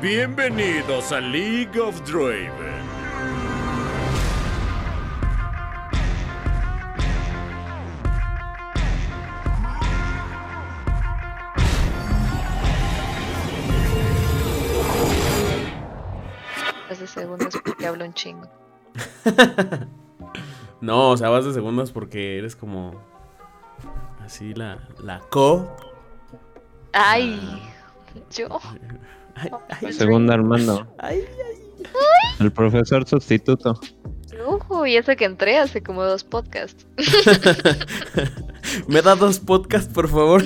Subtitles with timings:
[0.00, 2.52] Bienvenidos a League of Draven.
[16.88, 18.48] Hace segundos porque hablo un chingo.
[20.80, 22.92] no, o sea, vas de segundos porque eres como.
[24.20, 25.76] Así la, la co.
[26.92, 27.60] Ay,
[28.30, 28.46] yo.
[29.90, 30.86] Segundo Armando.
[32.40, 33.80] El profesor sustituto.
[34.86, 36.86] y eso que entré hace como dos podcasts.
[38.88, 40.44] ¿Me da dos podcasts, por favor?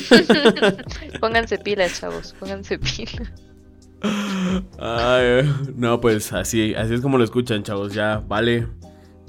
[1.20, 3.32] pónganse pilas, chavos, pónganse pilas.
[5.76, 7.92] no, pues así, así es como lo escuchan, chavos.
[7.92, 8.66] Ya, vale.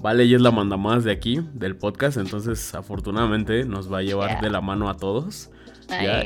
[0.02, 2.18] Vale, y es la manda más de aquí, del podcast.
[2.18, 5.50] Entonces, afortunadamente, nos va a llevar de la mano a todos.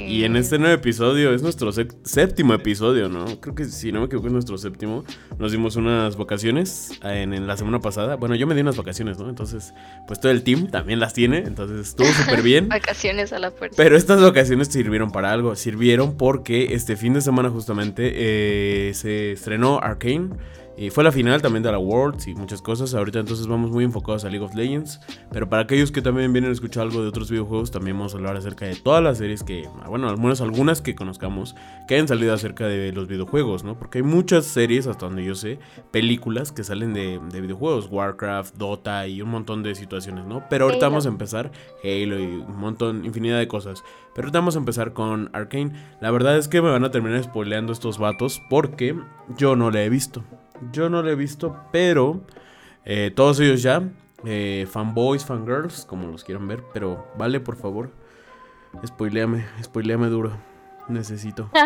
[0.08, 3.40] Y en este nuevo episodio, es nuestro séptimo episodio, ¿no?
[3.40, 5.04] Creo que si no me equivoco es nuestro séptimo.
[5.38, 8.16] Nos dimos unas vacaciones en, la semana pasada.
[8.16, 9.30] Bueno, yo me di unas vacaciones, ¿no?
[9.30, 9.74] Entonces,
[10.08, 11.40] pues todo el team también las tiene.
[11.40, 12.70] Entonces estuvo súper bien.
[12.70, 13.76] vacaciones a la fuerza.
[13.78, 15.56] Pero estas vacaciones sirvieron para algo.
[15.56, 20.30] Sirvieron porque este fin de semana justamente eh, se estrenó Arkane.
[20.78, 22.94] Y fue la final también de la Worlds y muchas cosas.
[22.94, 25.00] Ahorita entonces vamos muy enfocados a League of Legends.
[25.32, 28.18] Pero para aquellos que también vienen a escuchar algo de otros videojuegos, también vamos a
[28.18, 31.56] hablar acerca de todas las series que, bueno, al menos algunas que conozcamos,
[31.88, 33.80] que hayan salido acerca de los videojuegos, ¿no?
[33.80, 35.58] Porque hay muchas series, hasta donde yo sé,
[35.90, 37.88] películas que salen de, videojuegos.
[37.90, 40.44] Warcraft, Dota y un montón de situaciones, ¿no?
[40.48, 41.52] Pero ahorita vamos a empezar
[41.84, 43.84] Halo y un montón, infinidad de cosas.
[44.14, 45.72] Pero ahorita vamos a empezar con Arkane.
[46.02, 48.96] La verdad es que me van a terminar spoileando estos vatos porque
[49.38, 50.24] yo no la he visto.
[50.72, 52.22] Yo no lo he visto, pero
[52.86, 53.84] eh, todos ellos ya,
[54.26, 57.92] eh, fanboys, fangirls, como los quieran ver, pero vale, por favor,
[58.86, 60.38] spoileame, spoileame duro,
[60.88, 61.50] necesito.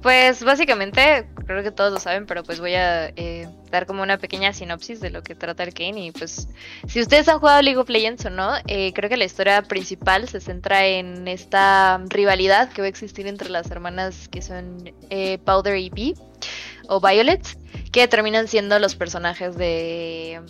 [0.00, 4.16] Pues básicamente, creo que todos lo saben, pero pues voy a eh, dar como una
[4.16, 6.06] pequeña sinopsis de lo que trata Arkane.
[6.06, 6.48] Y pues,
[6.86, 10.40] si ustedes han jugado League of Legends o no, creo que la historia principal se
[10.40, 14.94] centra en esta rivalidad que va a existir entre las hermanas que son
[15.44, 16.14] Powder y Bee
[16.88, 17.46] o Violet,
[17.92, 20.40] que terminan siendo los personajes de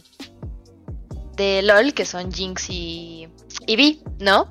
[1.37, 3.27] de LOL, que son Jinx y,
[3.67, 4.49] y Vi, ¿no?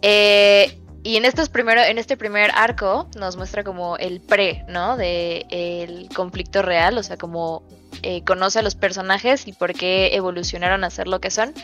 [0.00, 4.96] Eh, y en, estos primero, en este primer arco nos muestra como el pre, ¿no?
[4.96, 7.62] De el conflicto real, o sea, como
[8.02, 11.54] eh, conoce a los personajes y por qué evolucionaron a ser lo que son.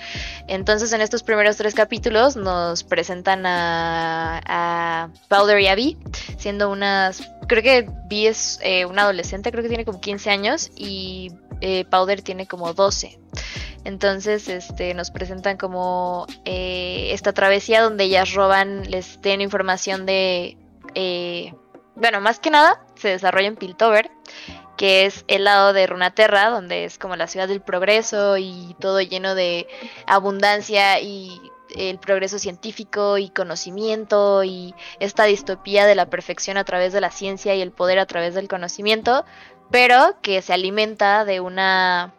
[0.49, 5.97] Entonces en estos primeros tres capítulos nos presentan a, Powder y a Vi,
[6.39, 7.23] siendo unas...
[7.49, 11.85] Creo que Vi es eh, una adolescente, creo que tiene como 15 años y eh,
[11.87, 13.19] Powder tiene como 12.
[13.85, 20.57] Entonces, este, nos presentan como eh, esta travesía donde ellas roban, les den información de,
[20.95, 21.55] eh,
[21.95, 24.11] bueno, más que nada se desarrolla en Piltover,
[24.77, 29.01] que es el lado de Runaterra, donde es como la ciudad del progreso y todo
[29.01, 29.67] lleno de
[30.07, 31.41] abundancia y
[31.75, 37.11] el progreso científico y conocimiento y esta distopía de la perfección a través de la
[37.11, 39.25] ciencia y el poder a través del conocimiento,
[39.71, 42.15] pero que se alimenta de una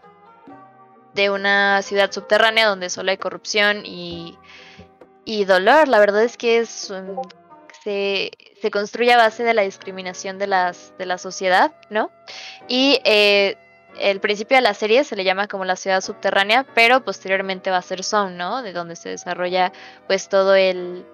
[1.13, 4.37] de una ciudad subterránea donde solo hay corrupción y,
[5.25, 5.87] y dolor.
[5.87, 6.93] La verdad es que es
[7.87, 8.31] se,
[8.61, 12.11] se, construye a base de la discriminación de, las, de la sociedad, ¿no?
[12.67, 13.55] Y eh,
[13.97, 17.77] el principio de la serie se le llama como la ciudad subterránea, pero posteriormente va
[17.77, 18.61] a ser Zone, ¿no?
[18.61, 19.71] De donde se desarrolla
[20.05, 21.05] pues todo el...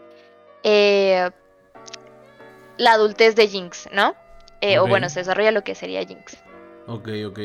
[0.63, 1.29] Eh,
[2.77, 4.15] la adultez de Jinx, ¿no?
[4.59, 6.37] Eh, o bueno, se desarrolla lo que sería Jinx.
[6.87, 7.39] Ok, ok.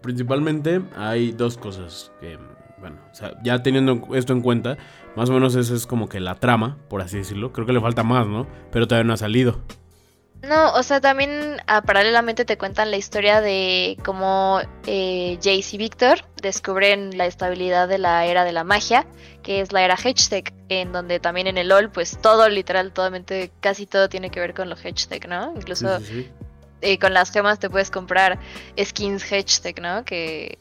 [0.00, 2.38] Principalmente hay dos cosas que,
[2.80, 4.78] bueno, o sea, ya teniendo esto en cuenta,
[5.16, 7.52] más o menos esa es como que la trama, por así decirlo.
[7.52, 8.46] Creo que le falta más, ¿no?
[8.72, 9.60] Pero todavía no ha salido.
[10.42, 15.78] No, o sea, también ah, paralelamente te cuentan la historia de cómo eh, Jace y
[15.78, 19.06] Victor descubren la estabilidad de la era de la magia,
[19.42, 23.50] que es la era Hedgetech, en donde también en el LOL, pues todo, literal, totalmente,
[23.60, 25.52] casi todo tiene que ver con lo Hedgetech, ¿no?
[25.54, 25.98] Incluso
[26.80, 28.38] eh, con las gemas te puedes comprar
[28.82, 30.06] skins Hedgetech, ¿no?
[30.06, 30.58] Que,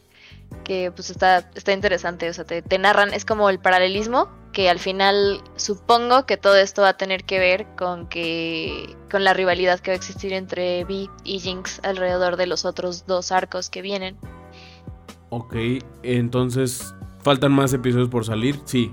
[0.64, 4.80] que pues está, está interesante, o sea, te, narran, es como el paralelismo, que al
[4.80, 9.80] final supongo que todo esto va a tener que ver con que con la rivalidad
[9.80, 13.82] que va a existir entre Vi y Jinx alrededor de los otros dos arcos que
[13.82, 14.18] vienen.
[15.30, 15.56] Ok,
[16.04, 18.60] entonces, ¿faltan más episodios por salir?
[18.66, 18.92] Sí.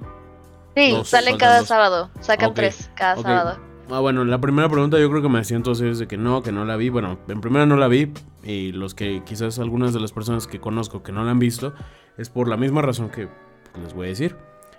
[0.74, 3.58] Sí, salen cada sábado, sacan tres cada sábado.
[3.88, 6.50] Ah, bueno, la primera pregunta yo creo que me hacía entonces de que no, que
[6.50, 6.88] no la vi.
[6.88, 8.12] Bueno, en primera no la vi
[8.42, 11.72] y los que quizás algunas de las personas que conozco que no la han visto
[12.18, 13.28] es por la misma razón que
[13.80, 14.36] les voy a decir.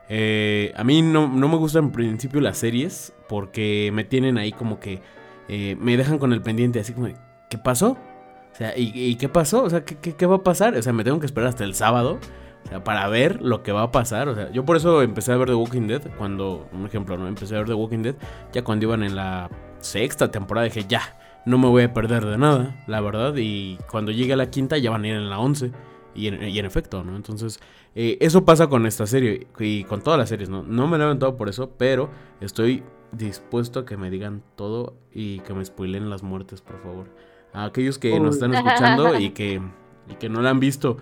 [0.09, 4.79] Eh, a mí no, me gustan en principio las series porque me tienen ahí como
[4.79, 5.01] que
[5.47, 7.07] eh, me dejan con el pendiente así como,
[7.49, 7.91] ¿qué pasó?
[7.91, 9.63] O sea, ¿y, qué pasó?
[9.63, 10.75] O sea, ¿qué, ¿qué, va a pasar?
[10.75, 12.19] O sea, me tengo que esperar hasta el sábado.
[12.65, 14.27] O sea, para ver lo que va a pasar.
[14.29, 16.01] O sea, yo por eso empecé a ver The Walking Dead.
[16.17, 17.27] Cuando, un ejemplo, ¿no?
[17.27, 18.15] Empecé a ver The Walking Dead.
[18.51, 19.49] Ya cuando iban en la
[19.79, 21.01] sexta temporada dije, ya,
[21.45, 23.33] no me voy a perder de nada, la verdad.
[23.37, 25.71] Y cuando llegue a la quinta ya van a ir en la once.
[26.13, 27.15] Y en, y en efecto, ¿no?
[27.15, 27.59] Entonces,
[27.95, 30.63] eh, eso pasa con esta serie y con todas las series, ¿no?
[30.63, 32.09] No me lo he aventado por eso, pero
[32.41, 37.07] estoy dispuesto a que me digan todo y que me spoilen las muertes, por favor.
[37.53, 39.61] A aquellos que nos están escuchando y que,
[40.09, 40.97] y que no la han visto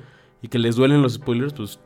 [0.46, 1.80] y que les duelen los spoilers, pues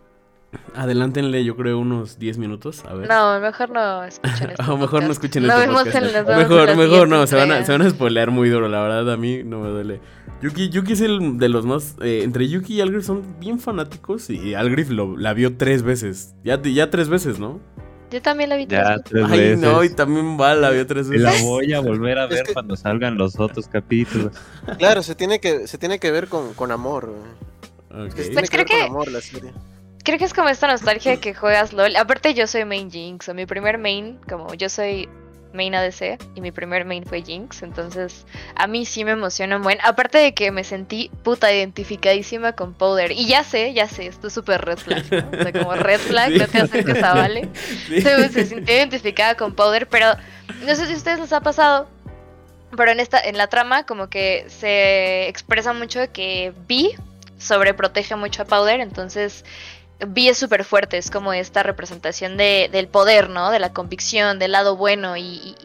[0.76, 2.84] Adelántenle, yo creo, unos 10 minutos.
[2.86, 3.08] A ver.
[3.08, 4.78] No, mejor no escuchen esto.
[4.78, 6.28] mejor no escuchen este podcast.
[6.28, 9.16] mejor, mejor no, se van, a, se van a spoilear muy duro, la verdad, a
[9.16, 10.02] mí no me duele.
[10.42, 11.96] Yuki, Yuki es el de los más.
[12.02, 16.34] Eh, entre Yuki y Algrif son bien fanáticos y Algrif lo, la vio tres veces.
[16.44, 17.62] Ya, ya tres veces, ¿no?
[18.12, 19.64] Yo también la vi ya, tres veces.
[19.64, 21.24] Ay, no, y también va, la vio tres veces.
[21.24, 24.34] la voy a volver a ver cuando salgan los otros capítulos.
[24.80, 27.14] Claro, se tiene que, se tiene que ver con, con amor.
[27.90, 28.32] Okay.
[28.34, 28.84] pues creo que...
[28.84, 29.52] amor la serie.
[30.04, 31.96] Creo que es como esta nostalgia que juegas LOL.
[31.96, 33.30] Aparte, yo soy main Jinx.
[33.30, 35.10] O mi primer main, como yo soy
[35.54, 37.64] main ADC y mi primer main fue Jinx.
[37.64, 38.26] Entonces,
[38.56, 39.80] a mí sí me emociona un buen.
[39.84, 43.12] Aparte de que me sentí puta identificadísima con Powder.
[43.12, 45.04] Y ya sé, ya sé, esto es súper red flag.
[45.06, 47.50] O sea, como red flag, no te acerques a Vale.
[47.88, 50.14] Se, se sintió identificada con Powder, pero
[50.66, 51.88] no sé si a ustedes les ha pasado.
[52.76, 56.96] Pero en esta, en la trama, como que se expresa mucho que Vi
[57.40, 58.80] sobreprotege mucho a Powder.
[58.80, 59.44] Entonces
[60.08, 63.52] Vi es súper fuerte, es como esta representación de, del poder, ¿no?
[63.52, 65.56] De la convicción, del lado bueno y,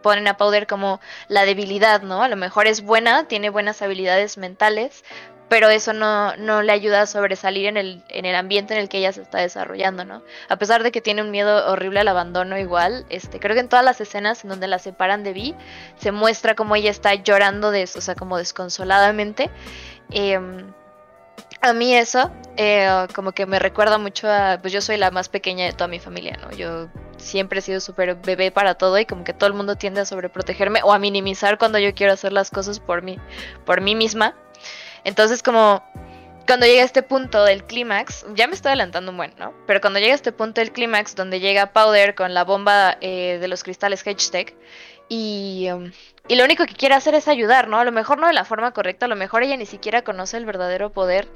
[0.00, 2.22] ponen a Powder como la debilidad, ¿no?
[2.22, 5.04] A lo mejor es buena, tiene buenas habilidades mentales,
[5.48, 8.88] pero eso no, no le ayuda a sobresalir en el, en el ambiente en el
[8.88, 10.22] que ella se está desarrollando, ¿no?
[10.48, 13.68] A pesar de que tiene un miedo horrible al abandono igual, este, creo que en
[13.68, 15.54] todas las escenas en donde la separan de Vi,
[15.98, 19.50] se muestra como ella está llorando, de, o sea, como desconsoladamente.
[20.10, 20.38] Eh,
[21.64, 25.30] a mí eso, eh, como que me recuerda mucho a, pues yo soy la más
[25.30, 26.50] pequeña de toda mi familia, ¿no?
[26.50, 30.02] Yo siempre he sido súper bebé para todo y como que todo el mundo tiende
[30.02, 33.18] a sobreprotegerme o a minimizar cuando yo quiero hacer las cosas por mí,
[33.64, 34.36] por mí misma.
[35.04, 35.82] Entonces como
[36.46, 39.54] cuando llega a este punto del clímax, ya me estoy adelantando un buen, ¿no?
[39.66, 43.38] Pero cuando llega a este punto del clímax, donde llega Powder con la bomba eh,
[43.40, 44.54] de los cristales H-Tech,
[45.08, 45.90] y, um,
[46.28, 47.78] y lo único que quiere hacer es ayudar, ¿no?
[47.78, 50.36] A lo mejor no de la forma correcta, a lo mejor ella ni siquiera conoce
[50.36, 51.28] el verdadero poder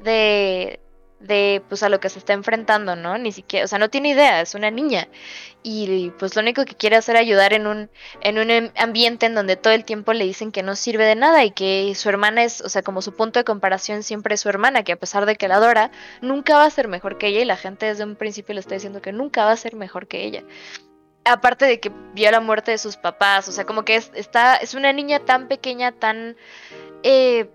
[0.00, 0.80] de,
[1.22, 3.16] de pues a lo que se está enfrentando, ¿no?
[3.18, 5.08] Ni siquiera, o sea, no tiene idea, es una niña.
[5.62, 7.90] Y pues lo único que quiere hacer es ayudar en un,
[8.20, 11.14] en un em, ambiente en donde todo el tiempo le dicen que no sirve de
[11.14, 14.40] nada y que su hermana es, o sea, como su punto de comparación siempre es
[14.40, 15.90] su hermana, que a pesar de que la adora,
[16.20, 18.74] nunca va a ser mejor que ella y la gente desde un principio le está
[18.74, 20.42] diciendo que nunca va a ser mejor que ella
[21.24, 24.56] aparte de que vio la muerte de sus papás, o sea, como que es, está,
[24.56, 26.36] es una niña tan pequeña, tan
[27.02, 27.48] eh,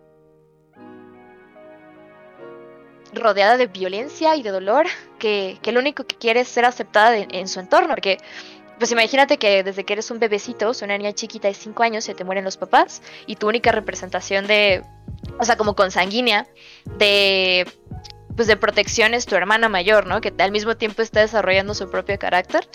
[3.13, 4.87] rodeada de violencia y de dolor,
[5.19, 8.17] que, que, lo único que quiere es ser aceptada en su entorno, porque
[8.77, 12.13] pues imagínate que desde que eres un bebecito, una niña chiquita de 5 años, se
[12.13, 14.83] te mueren los papás, y tu única representación de,
[15.39, 16.47] o sea, como consanguínea,
[16.97, 17.65] de
[18.35, 20.21] pues de protección es tu hermana mayor, ¿no?
[20.21, 22.69] Que al mismo tiempo está desarrollando su propio carácter.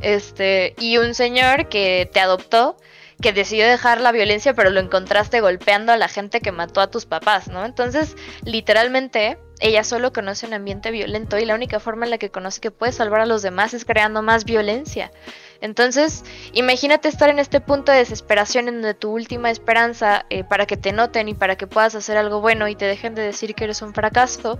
[0.00, 2.76] Este, y un señor que te adoptó,
[3.20, 6.90] que decidió dejar la violencia, pero lo encontraste golpeando a la gente que mató a
[6.90, 7.64] tus papás, ¿no?
[7.64, 12.30] Entonces, literalmente, ella solo conoce un ambiente violento y la única forma en la que
[12.30, 15.12] conoce que puede salvar a los demás es creando más violencia.
[15.60, 20.66] Entonces, imagínate estar en este punto de desesperación en donde tu última esperanza eh, para
[20.66, 23.54] que te noten y para que puedas hacer algo bueno y te dejen de decir
[23.54, 24.58] que eres un fracaso,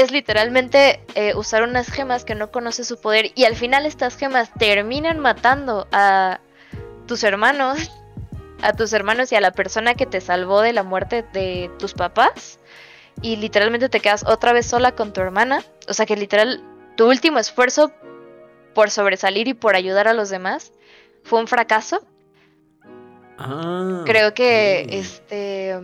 [0.00, 4.16] es literalmente eh, usar unas gemas que no conoces su poder y al final estas
[4.16, 6.40] gemas terminan matando a
[7.06, 7.90] tus hermanos,
[8.62, 11.94] a tus hermanos y a la persona que te salvó de la muerte de tus
[11.94, 12.58] papás
[13.22, 16.62] y literalmente te quedas otra vez sola con tu hermana, o sea que literal
[16.96, 17.92] tu último esfuerzo
[18.74, 20.72] por sobresalir y por ayudar a los demás
[21.24, 22.00] fue un fracaso.
[23.38, 25.76] Ah, Creo que este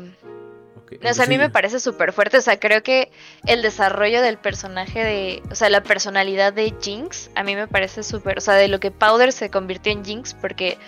[1.02, 2.38] o sea, a mí me parece súper fuerte.
[2.38, 3.10] O sea, creo que
[3.46, 5.42] el desarrollo del personaje de.
[5.50, 8.38] O sea, la personalidad de Jinx, a mí me parece súper.
[8.38, 10.78] O sea, de lo que Powder se convirtió en Jinx, porque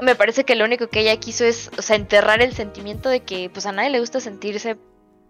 [0.00, 3.20] me parece que lo único que ella quiso es, o sea, enterrar el sentimiento de
[3.20, 4.76] que, pues a nadie le gusta sentirse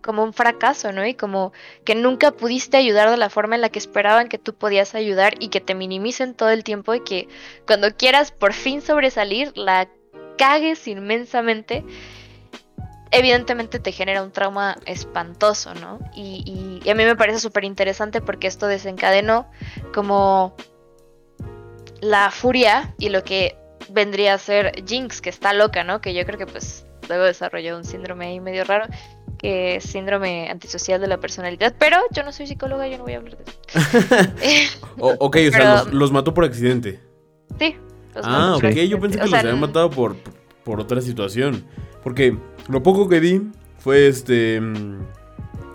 [0.02, 1.04] como un fracaso, ¿no?
[1.04, 1.52] Y como
[1.84, 5.34] que nunca pudiste ayudar de la forma en la que esperaban que tú podías ayudar
[5.40, 7.28] y que te minimicen todo el tiempo y que
[7.66, 9.88] cuando quieras por fin sobresalir, la
[10.38, 11.84] cagues inmensamente
[13.10, 15.98] evidentemente te genera un trauma espantoso, ¿no?
[16.14, 19.46] Y, a mí me parece súper interesante porque esto desencadenó
[19.94, 20.54] como
[22.00, 23.56] la furia y lo que
[23.90, 26.00] vendría a ser Jinx, que está loca, ¿no?
[26.00, 28.86] Que yo creo que pues luego desarrolló un síndrome ahí medio raro,
[29.38, 33.14] que es síndrome antisocial de la personalidad, pero yo no soy psicóloga, yo no voy
[33.14, 34.78] a hablar de eso.
[34.98, 37.00] O- ok, o sea, los, los mató por accidente.
[37.58, 37.76] sí.
[38.14, 40.16] los Ah, matos ok, por yo pensé que O los habían matado por,
[40.64, 41.64] por otra situación.
[42.02, 42.36] Porque
[42.68, 43.42] lo poco que vi
[43.78, 44.60] fue este.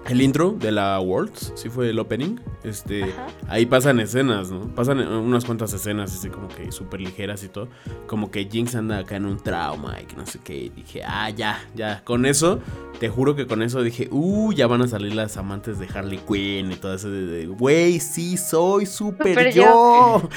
[0.10, 2.38] El intro de la Worlds, sí fue el opening.
[2.63, 3.27] Este, Ajá.
[3.48, 4.67] ahí pasan escenas, ¿no?
[4.74, 7.69] Pasan eh, unas cuantas escenas, así como que súper ligeras y todo.
[8.07, 10.57] Como que Jinx anda acá en un trauma y que no sé qué.
[10.57, 12.03] Y dije, ah, ya, ya.
[12.03, 12.60] Con eso,
[13.00, 16.19] te juro que con eso dije, uh, ya van a salir las amantes de Harley
[16.27, 19.63] Quinn y todo eso de, güey, sí, soy Súper yo.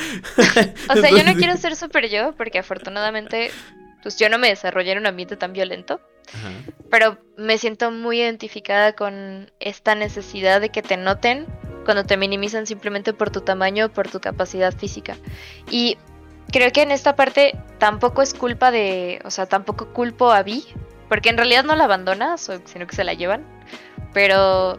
[0.91, 3.51] O sea, yo no quiero ser super yo, porque afortunadamente,
[4.05, 6.01] pues yo no me desarrollé en un ambiente tan violento.
[6.33, 6.49] Ajá.
[6.91, 11.45] pero me siento muy identificada con esta necesidad de que te noten
[11.85, 15.17] cuando te minimizan simplemente por tu tamaño o por tu capacidad física.
[15.71, 15.99] Y
[16.51, 20.65] creo que en esta parte tampoco es culpa de, o sea, tampoco culpo a Vi,
[21.11, 23.45] porque en realidad no la abandona, so- sino que se la llevan,
[24.15, 24.79] pero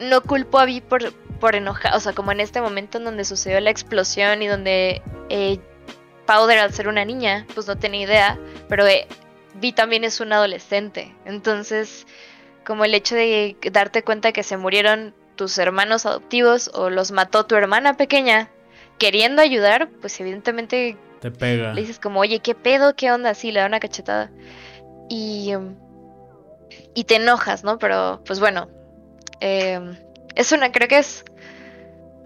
[0.00, 3.24] no culpo a Vi por, por enojar, o sea, como en este momento en donde
[3.24, 5.60] sucedió la explosión y donde eh,
[6.26, 8.38] Powder al ser una niña, pues no tenía idea,
[8.68, 9.06] pero eh,
[9.56, 12.06] Vi también es un adolescente, entonces
[12.66, 17.46] como el hecho de darte cuenta que se murieron tus hermanos adoptivos o los mató
[17.46, 18.50] tu hermana pequeña
[18.98, 21.72] queriendo ayudar, pues evidentemente Te pega.
[21.74, 22.96] le dices como, oye, ¿qué pedo?
[22.96, 23.34] ¿Qué onda?
[23.34, 24.30] Sí, le da una cachetada.
[25.08, 25.52] Y,
[26.94, 27.78] y te enojas, ¿no?
[27.78, 28.68] Pero, pues bueno,
[29.40, 29.96] em,
[30.34, 31.24] es una, creo que es,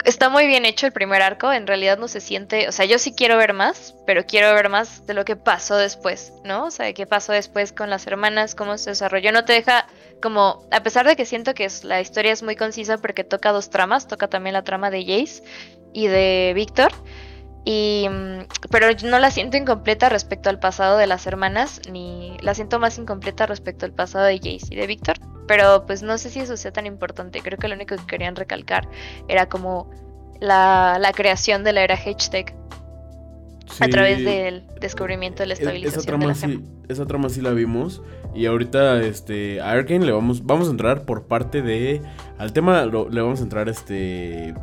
[0.05, 2.99] está muy bien hecho el primer arco, en realidad no se siente, o sea, yo
[2.99, 6.67] sí quiero ver más, pero quiero ver más de lo que pasó después, ¿no?
[6.67, 9.87] O sea, qué pasó después con las hermanas, cómo se desarrolló, no te deja
[10.23, 13.71] como, a pesar de que siento que la historia es muy concisa porque toca dos
[13.71, 15.43] tramas, toca también la trama de Jace
[15.93, 16.93] y de Víctor.
[17.71, 18.09] Y,
[18.71, 22.79] pero yo no la siento incompleta respecto al pasado de las hermanas, ni la siento
[22.79, 25.17] más incompleta respecto al pasado de Jace y de Víctor.
[25.47, 27.43] Pero pues no sé si eso sea tan importante.
[27.43, 28.89] Creo que lo único que querían recalcar
[29.29, 29.91] era como
[30.41, 32.55] la, la creación de la era H-Tech
[33.81, 37.43] a través del descubrimiento de la Esa estabilización de trama, la sí, esa trama sí
[37.43, 38.01] la vimos.
[38.35, 42.01] Y ahorita, este, a Arkane le vamos, vamos a entrar por parte de.
[42.39, 44.55] Al tema lo- le vamos a entrar, este.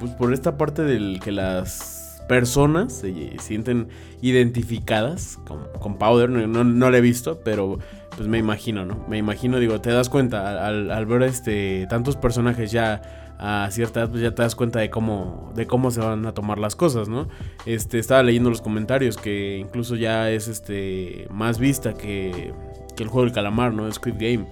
[0.00, 3.88] Pues por esta parte del que las personas se sienten
[4.22, 6.30] identificadas con, con Powder.
[6.30, 7.78] No, no, no la he visto, pero
[8.16, 9.04] pues me imagino, ¿no?
[9.08, 13.02] Me imagino, digo, te das cuenta al, al ver este tantos personajes ya
[13.38, 16.32] a cierta edad, pues ya te das cuenta de cómo, de cómo se van a
[16.32, 17.28] tomar las cosas, ¿no?
[17.66, 22.54] Este, estaba leyendo los comentarios que incluso ya es este más vista que,
[22.96, 23.90] que el juego del calamar, ¿no?
[23.92, 24.46] Squid Game.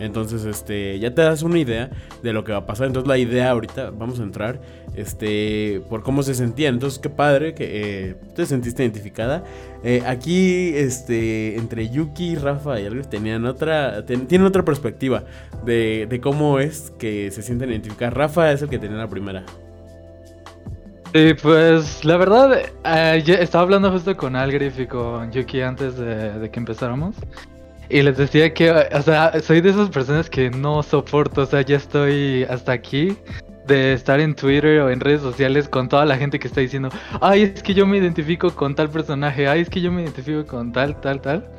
[0.00, 1.90] Entonces, este, ya te das una idea
[2.22, 2.86] de lo que va a pasar.
[2.88, 4.60] Entonces, la idea ahorita, vamos a entrar,
[4.96, 6.74] este, por cómo se sentían.
[6.74, 9.44] Entonces, qué padre que eh, te sentiste identificada.
[9.84, 15.24] Eh, aquí, este, entre Yuki, Rafa y Algris tenían otra, ten- tienen otra perspectiva
[15.64, 18.14] de, de cómo es que se sienten identificadas.
[18.14, 19.44] Rafa es el que tenía la primera.
[21.12, 26.48] Sí, pues la verdad, eh, estaba hablando justo con Algrif y con Yuki antes de
[26.52, 27.16] que empezáramos.
[27.90, 31.62] Y les decía que, o sea, soy de esas personas que no soporto, o sea,
[31.62, 33.16] ya estoy hasta aquí
[33.66, 36.88] de estar en Twitter o en redes sociales con toda la gente que está diciendo,
[37.20, 40.46] ay, es que yo me identifico con tal personaje, ay, es que yo me identifico
[40.46, 41.50] con tal, tal, tal.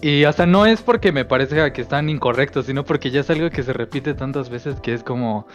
[0.00, 3.50] Y, sea, no es porque me parezca que están incorrectos, sino porque ya es algo
[3.50, 5.46] que se repite tantas veces que es como,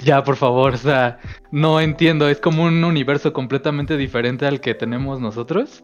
[0.00, 1.18] ya, por favor, o sea,
[1.50, 5.82] no entiendo, es como un universo completamente diferente al que tenemos nosotros,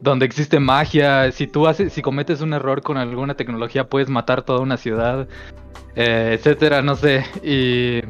[0.00, 4.42] donde existe magia, si tú haces, si cometes un error con alguna tecnología puedes matar
[4.42, 5.26] toda una ciudad,
[5.94, 8.00] eh, etcétera, no sé, y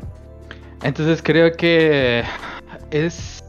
[0.82, 2.24] entonces creo que
[2.90, 3.42] es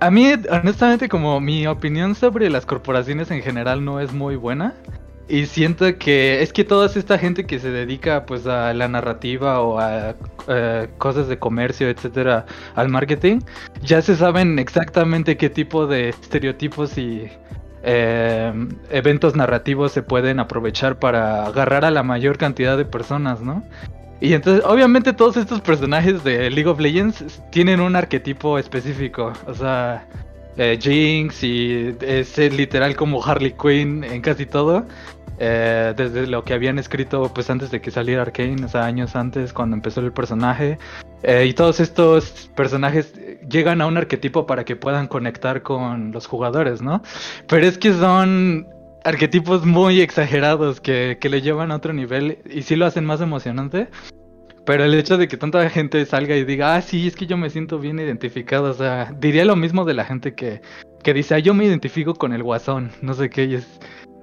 [0.00, 4.74] a mí honestamente como mi opinión sobre las corporaciones en general no es muy buena.
[5.26, 9.60] Y siento que es que toda esta gente que se dedica pues a la narrativa
[9.60, 10.14] o a
[10.48, 13.40] eh, cosas de comercio, etcétera, al marketing,
[13.82, 17.30] ya se saben exactamente qué tipo de estereotipos y
[17.82, 18.52] eh,
[18.90, 23.62] eventos narrativos se pueden aprovechar para agarrar a la mayor cantidad de personas, ¿no?
[24.20, 29.54] Y entonces, obviamente todos estos personajes de League of Legends tienen un arquetipo específico, o
[29.54, 30.06] sea,
[30.56, 34.86] eh, Jinx y es eh, literal como Harley Quinn en casi todo.
[35.38, 39.16] eh, desde lo que habían escrito pues antes de que saliera Arkane, o sea, años
[39.16, 40.78] antes cuando empezó el personaje.
[41.22, 43.14] Eh, y todos estos personajes
[43.48, 47.02] llegan a un arquetipo para que puedan conectar con los jugadores, ¿no?
[47.48, 48.68] Pero es que son
[49.04, 53.20] arquetipos muy exagerados que, que le llevan a otro nivel y sí lo hacen más
[53.20, 53.88] emocionante.
[54.66, 57.36] Pero el hecho de que tanta gente salga y diga, ah, sí, es que yo
[57.36, 60.62] me siento bien identificado, o sea, diría lo mismo de la gente que,
[61.02, 63.78] que dice, ah, yo me identifico con el guasón, no sé qué, y es,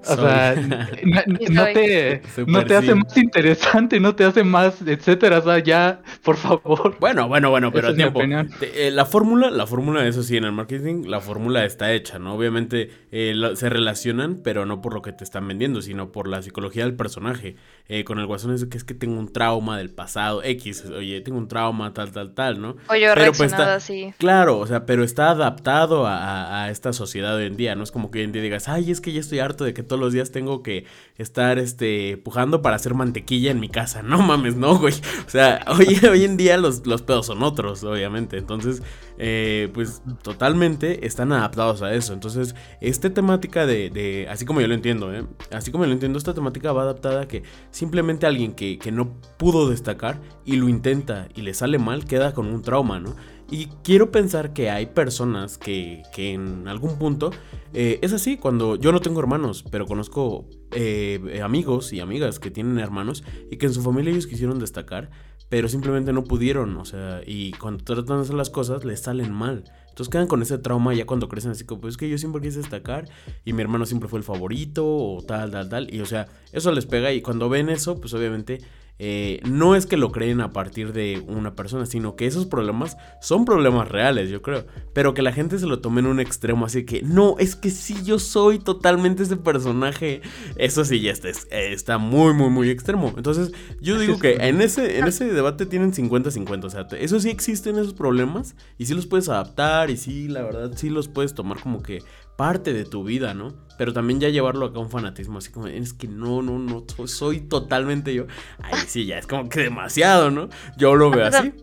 [0.10, 0.56] O sea,
[1.50, 5.40] no te, no te hace más interesante, no te hace más, etcétera.
[5.40, 6.98] O sea, ya, por favor.
[7.00, 8.22] Bueno, bueno, bueno, pero a tiempo.
[8.60, 12.20] Te- eh, la fórmula, la fórmula, eso sí, en el marketing, la fórmula está hecha,
[12.20, 12.34] ¿no?
[12.36, 16.28] Obviamente eh, la- se relacionan, pero no por lo que te están vendiendo, sino por
[16.28, 17.56] la psicología del personaje.
[17.88, 21.22] Eh, con el guasón es que es que tengo un trauma del pasado, X, oye,
[21.22, 22.76] tengo un trauma, tal, tal, tal, ¿no?
[22.90, 24.14] O yo Pero, pues, está- así.
[24.18, 27.76] Claro, o sea, pero está adaptado a, a- a esta sociedad hoy en día.
[27.76, 29.74] No es como que hoy en día digas, ay, es que ya estoy harto de
[29.74, 30.86] que todos los días tengo que
[31.18, 34.02] estar este, pujando para hacer mantequilla en mi casa.
[34.12, 34.94] No mames, no, güey.
[35.26, 38.38] O sea, hoy, hoy en día los, los pedos son otros, obviamente.
[38.38, 38.82] Entonces,
[39.18, 42.14] eh, pues totalmente están adaptados a eso.
[42.14, 45.26] Entonces, esta temática de, de- así como yo lo entiendo, ¿eh?
[45.52, 48.92] Así como yo lo entiendo, esta temática va adaptada a que simplemente alguien que, que
[48.92, 53.16] no pudo destacar y lo intenta y le sale mal, queda con un trauma, ¿no?
[53.52, 57.32] Y quiero pensar que hay personas que, que en algún punto
[57.74, 62.50] eh, es así, cuando yo no tengo hermanos, pero conozco eh, amigos y amigas que
[62.50, 65.12] tienen hermanos y que en su familia ellos quisieron destacar,
[65.50, 69.34] pero simplemente no pudieron, o sea, y cuando tratan de hacer las cosas les salen
[69.34, 69.66] mal.
[69.90, 72.42] Entonces quedan con ese trauma ya cuando crecen así como, pues es que yo siempre
[72.42, 73.10] quise destacar
[73.44, 75.94] y mi hermano siempre fue el favorito o tal, tal, tal.
[75.94, 78.62] Y o sea, eso les pega y cuando ven eso, pues obviamente
[79.04, 82.98] eh, no es que lo creen a partir de una persona, sino que esos problemas
[83.20, 84.68] son problemas reales, yo creo.
[84.94, 87.72] Pero que la gente se lo tome en un extremo, así que no, es que
[87.72, 90.22] sí, yo soy totalmente ese personaje.
[90.56, 93.12] Eso sí, ya está, es- está muy, muy, muy extremo.
[93.18, 96.66] Entonces, yo digo que en ese, en ese debate tienen 50-50.
[96.66, 100.44] O sea, eso sí existen esos problemas y sí los puedes adaptar y sí, la
[100.44, 102.04] verdad, sí los puedes tomar como que
[102.42, 103.54] parte de tu vida, ¿no?
[103.78, 106.86] Pero también ya llevarlo acá a un fanatismo, así como, es que no, no, no,
[106.96, 108.26] so- soy totalmente yo.
[108.64, 110.50] Ay, sí, ya es como que demasiado, ¿no?
[110.76, 111.54] Yo lo veo así.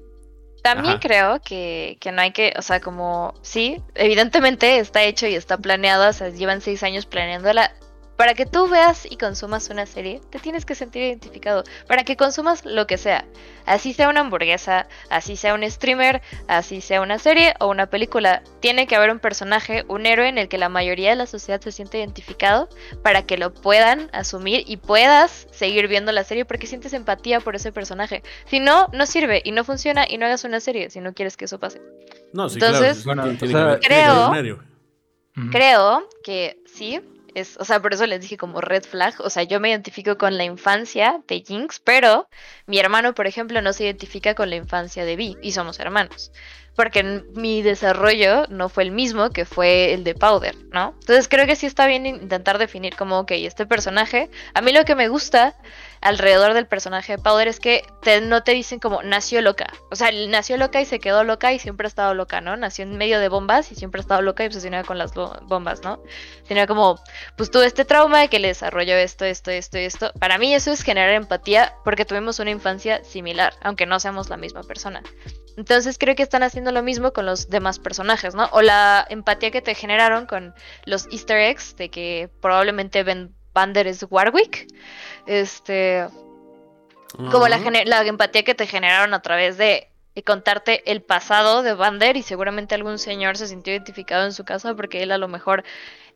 [0.62, 1.00] También Ajá.
[1.00, 5.58] creo que, que no hay que, o sea, como, sí, evidentemente está hecho y está
[5.58, 7.72] planeado, o sea, llevan seis años planeándola.
[8.18, 11.62] Para que tú veas y consumas una serie, te tienes que sentir identificado.
[11.86, 13.24] Para que consumas lo que sea.
[13.64, 18.42] Así sea una hamburguesa, así sea un streamer, así sea una serie o una película.
[18.58, 21.60] Tiene que haber un personaje, un héroe en el que la mayoría de la sociedad
[21.60, 22.68] se siente identificado
[23.04, 27.54] para que lo puedan asumir y puedas seguir viendo la serie porque sientes empatía por
[27.54, 28.24] ese personaje.
[28.46, 31.36] Si no, no sirve y no funciona y no hagas una serie si no quieres
[31.36, 31.80] que eso pase.
[32.32, 33.22] No, sí, Entonces, claro.
[33.22, 34.58] bueno, o sea, creo-.
[35.52, 37.00] Creo que sí.
[37.34, 39.14] Es, o sea, por eso les dije como red flag.
[39.20, 42.28] O sea, yo me identifico con la infancia de Jinx, pero
[42.66, 46.32] mi hermano, por ejemplo, no se identifica con la infancia de Vi y somos hermanos.
[46.78, 47.02] Porque
[47.34, 50.94] mi desarrollo no fue el mismo que fue el de Powder, ¿no?
[51.00, 54.30] Entonces creo que sí está bien intentar definir como, ok, este personaje.
[54.54, 55.56] A mí lo que me gusta
[56.00, 57.82] alrededor del personaje de Powder es que
[58.22, 59.66] no te dicen como nació loca.
[59.90, 62.56] O sea, nació loca y se quedó loca y siempre ha estado loca, ¿no?
[62.56, 65.36] Nació en medio de bombas y siempre ha estado loca y obsesionada con las bo-
[65.48, 66.00] bombas, ¿no?
[66.46, 67.00] Sino como,
[67.36, 70.12] pues tuve este trauma de que le desarrolló esto, esto, esto y esto.
[70.20, 74.36] Para mí eso es generar empatía porque tuvimos una infancia similar, aunque no seamos la
[74.36, 75.02] misma persona.
[75.58, 78.48] Entonces creo que están haciendo lo mismo con los demás personajes, ¿no?
[78.52, 83.88] O la empatía que te generaron con los easter eggs de que probablemente Ben Bander
[83.88, 84.68] es Warwick.
[85.26, 86.06] Este,
[87.32, 91.74] como la, la empatía que te generaron a través de, de contarte el pasado de
[91.74, 95.26] Bander y seguramente algún señor se sintió identificado en su casa porque él a lo
[95.26, 95.64] mejor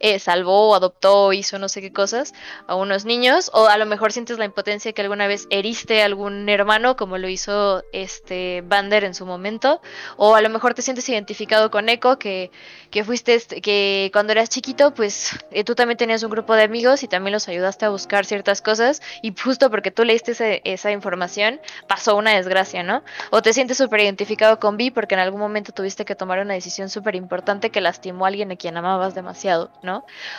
[0.02, 2.34] eh, salvó adoptó hizo no sé qué cosas
[2.66, 6.06] a unos niños o a lo mejor sientes la impotencia que alguna vez heriste a
[6.06, 9.80] algún hermano como lo hizo este Bander en su momento
[10.16, 12.50] o a lo mejor te sientes identificado con Echo que,
[12.90, 16.62] que fuiste este- que cuando eras chiquito pues eh, tú también tenías un grupo de
[16.64, 20.60] amigos y también los ayudaste a buscar ciertas cosas y justo porque tú leíste ese-
[20.64, 23.02] esa información pasó una desgracia, ¿no?
[23.30, 26.54] O te sientes súper identificado con Vi porque en algún momento tuviste que tomar una
[26.54, 29.91] decisión súper importante que lastimó a alguien a quien amabas demasiado, ¿no?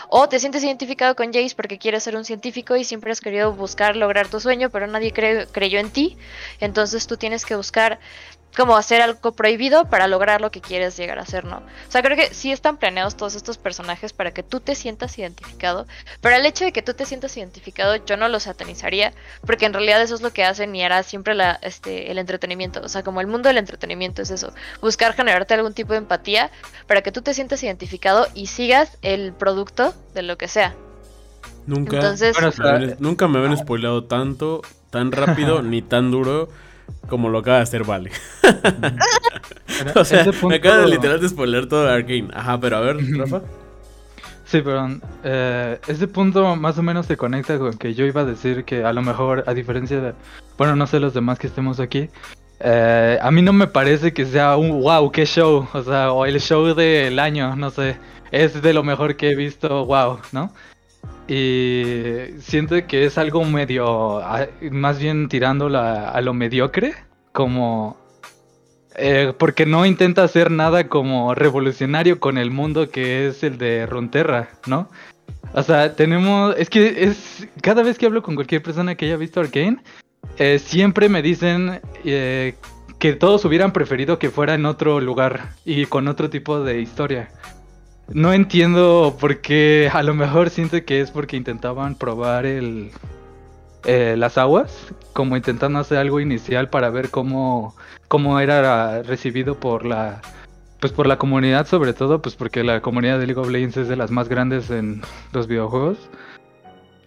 [0.09, 3.53] O te sientes identificado con Jace porque quieres ser un científico y siempre has querido
[3.53, 6.17] buscar lograr tu sueño, pero nadie cre- creyó en ti.
[6.59, 7.99] Entonces tú tienes que buscar
[8.55, 11.57] cómo hacer algo prohibido para lograr lo que quieres llegar a ser, ¿no?
[11.57, 15.17] O sea, creo que sí están planeados todos estos personajes para que tú te sientas
[15.17, 15.87] identificado,
[16.21, 19.13] pero el hecho de que tú te sientas identificado yo no lo satanizaría,
[19.45, 22.81] porque en realidad eso es lo que hacen y hará siempre la, este, el entretenimiento.
[22.81, 26.51] O sea, como el mundo del entretenimiento es eso, buscar generarte algún tipo de empatía
[26.87, 30.75] para que tú te sientas identificado y sigas el producto de lo que sea.
[31.65, 35.81] Nunca, Entonces, Bueno, o me sea, habían- nunca me habían spoileado tanto, tan rápido, ni
[35.81, 36.49] tan duro
[37.09, 38.11] como lo acaba de hacer Vale.
[39.95, 42.29] o sea, me acaba de literal de spoiler todo Arkane.
[42.33, 43.41] Ajá, pero a ver, Rafa.
[44.45, 45.01] Sí, perdón.
[45.23, 48.83] Eh, ese punto más o menos se conecta con que yo iba a decir que
[48.83, 50.13] a lo mejor, a diferencia de,
[50.57, 52.09] bueno, no sé los demás que estemos aquí,
[52.59, 56.25] eh, a mí no me parece que sea un wow, qué show, o sea, o
[56.25, 57.97] el show del año, no sé,
[58.31, 60.53] es de lo mejor que he visto, wow, ¿no?
[61.27, 66.93] Y siento que es algo medio, a- más bien tirando la- a lo mediocre,
[67.31, 67.97] como...
[68.95, 73.85] eh, porque no intenta hacer nada como revolucionario con el mundo que es el de
[73.85, 74.89] Runeterra, ¿no?
[75.53, 76.55] O sea, tenemos...
[76.57, 77.47] Es que es...
[77.61, 79.77] Cada vez que hablo con cualquier persona que haya visto Arkane,
[80.37, 82.55] eh, siempre me dicen eh,
[82.99, 87.29] que todos hubieran preferido que fuera en otro lugar y con otro tipo de historia.
[88.09, 92.91] No entiendo por qué, a lo mejor siento que es porque intentaban probar el,
[93.85, 97.75] eh, las aguas, como intentando hacer algo inicial para ver cómo,
[98.07, 100.21] cómo era recibido por la,
[100.79, 103.87] pues por la comunidad sobre todo, pues porque la comunidad de League of Legends es
[103.87, 105.97] de las más grandes en los videojuegos.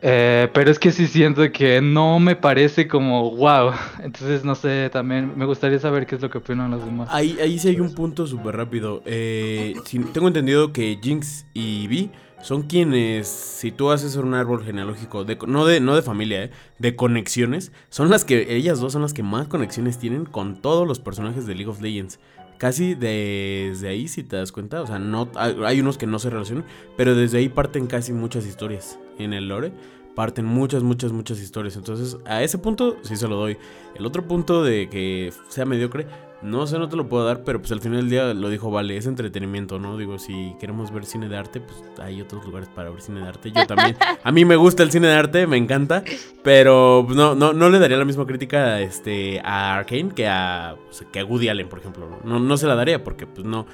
[0.02, 3.72] Eh, pero es que sí siento que no me parece como wow.
[4.02, 7.08] Entonces no sé, también me gustaría saber qué es lo que opinan los demás.
[7.10, 9.02] Ahí, ahí sí hay un punto súper rápido.
[9.06, 9.74] Eh,
[10.12, 12.10] tengo entendido que Jinx y Vi
[12.42, 16.94] son quienes, si tú haces un árbol genealógico, no, de, no de familia, eh, de
[16.94, 21.00] conexiones, son las que, ellas dos son las que más conexiones tienen con todos los
[21.00, 22.20] personajes de League of Legends.
[22.58, 26.30] Casi desde ahí, si te das cuenta, o sea, no, hay, unos que no se
[26.30, 26.64] relacionan,
[26.96, 29.72] pero desde ahí parten casi muchas historias en el lore.
[30.14, 31.76] Parten muchas, muchas, muchas historias.
[31.76, 33.58] Entonces, a ese punto sí se lo doy.
[33.94, 36.06] El otro punto de que sea mediocre,
[36.42, 38.70] no sé, no te lo puedo dar, pero pues al final del día lo dijo
[38.70, 39.96] Vale, es entretenimiento, ¿no?
[39.96, 43.28] Digo, si queremos ver cine de arte, pues hay otros lugares para ver cine de
[43.28, 43.50] arte.
[43.52, 46.02] Yo también, a mí me gusta el cine de arte, me encanta,
[46.42, 50.76] pero pues, no, no, no le daría la misma crítica este, a Arkane que a,
[50.84, 52.20] pues, que a Woody Allen, por ejemplo.
[52.24, 53.66] No, no se la daría porque pues no,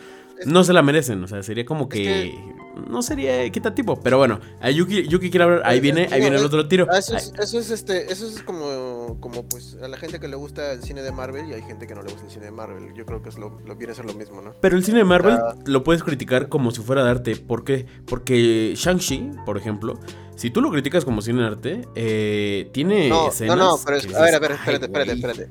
[0.47, 2.03] no se la merecen, o sea, sería como que...
[2.03, 6.13] que- No sería equitativo, pero bueno, a Yuki, Yuki quiere hablar, ahí Es- viene, es-
[6.13, 6.87] ahí viene el es- otro tiro.
[6.91, 10.27] Ah, eso, es, eso es este, eso es como, como pues a la gente que
[10.27, 12.47] le gusta el cine de Marvel y hay gente que no le gusta el cine
[12.47, 12.95] de Marvel.
[12.95, 14.55] Yo creo que es lo, lo viene a ser lo mismo, ¿no?
[14.61, 15.55] Pero el cine de Marvel Ah.
[15.67, 17.37] lo puedes criticar como si fuera de arte.
[17.37, 17.85] ¿Por qué?
[18.07, 19.99] Porque Shang-Chi, por ejemplo,
[20.37, 23.57] si tú lo criticas como cine de arte, eh, tiene No, escenas.
[23.59, 25.19] no, no, pero es, que a ver, a ver, "Ay, espérate, espérate, güey".
[25.33, 25.51] espérate.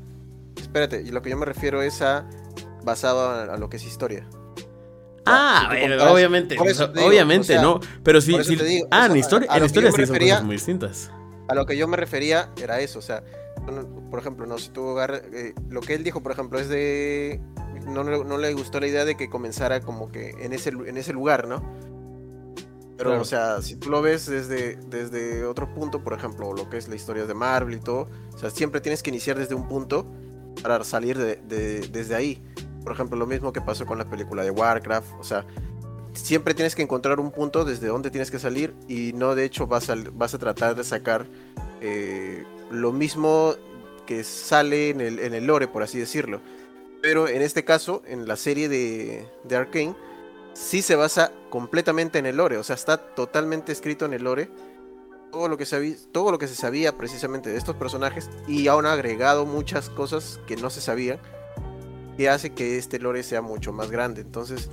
[0.59, 2.27] Espérate, y lo que yo me refiero es a
[2.83, 4.27] basado a, a lo que es historia.
[5.25, 7.79] Ah, Si obviamente, eso digo, obviamente, o sea, ¿no?
[8.03, 11.11] Pero sí, sí- digo, ah, o en historia, en historia sí son cosas muy distintas.
[11.47, 13.23] A lo que yo me refería era eso, o sea,
[14.09, 17.39] por ejemplo, no, si tú eh, lo que él dijo, por ejemplo, es de,
[17.85, 20.97] no, no, no le gustó la idea de que comenzara como que en ese, en
[20.97, 21.61] ese lugar, ¿no?
[22.97, 23.21] Pero, Claro.
[23.23, 26.87] o sea, si tú lo ves desde, desde otro punto, por ejemplo, lo que es
[26.87, 30.05] la historia de Marvel y todo, o sea, siempre tienes que iniciar desde un punto
[30.61, 32.41] para salir de, de- desde ahí.
[32.83, 35.45] Por ejemplo, lo mismo que pasó con la película de Warcraft, o sea,
[36.13, 39.67] siempre tienes que encontrar un punto desde donde tienes que salir y no de hecho
[39.67, 41.25] vas a, tratar de sacar
[41.81, 43.55] eh, lo mismo
[44.05, 46.41] que sale en el, lore, por así decirlo.
[47.01, 49.95] Pero en este caso, en la serie de, de Arkane,
[50.53, 54.49] sí se basa completamente en el lore, o sea, está totalmente escrito en el lore.
[55.31, 58.85] Todo lo, que se todo lo que se sabía precisamente de estos personajes y aún
[58.85, 61.19] ha agregado muchas cosas que no se sabían
[62.17, 64.21] que hace que este lore sea mucho más grande.
[64.21, 64.69] Entonces,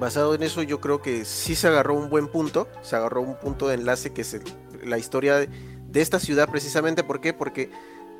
[0.00, 3.38] basado en eso, yo creo que sí se agarró un buen punto, se agarró un
[3.38, 4.40] punto de enlace que es
[4.82, 5.48] la historia de,
[5.94, 7.04] esta ciudad precisamente.
[7.04, 7.32] ¿Por qué?
[7.32, 7.70] Porque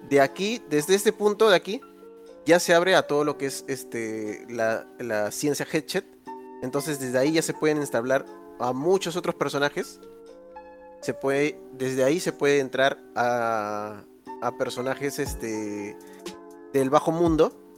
[0.08, 1.80] de aquí, desde este punto de aquí,
[2.44, 6.04] ya se abre a todo lo que es este la, ciencia Headset.
[6.62, 8.26] Entonces desde ahí ya se pueden entablar
[8.58, 10.00] a muchos otros personajes.
[11.00, 14.04] Se puede, desde ahí se puede entrar a,
[14.42, 15.96] a personajes este
[16.72, 17.69] del bajo mundo.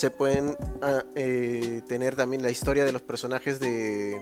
[0.00, 4.18] Se pueden ah, eh, tener también la historia de los personajes de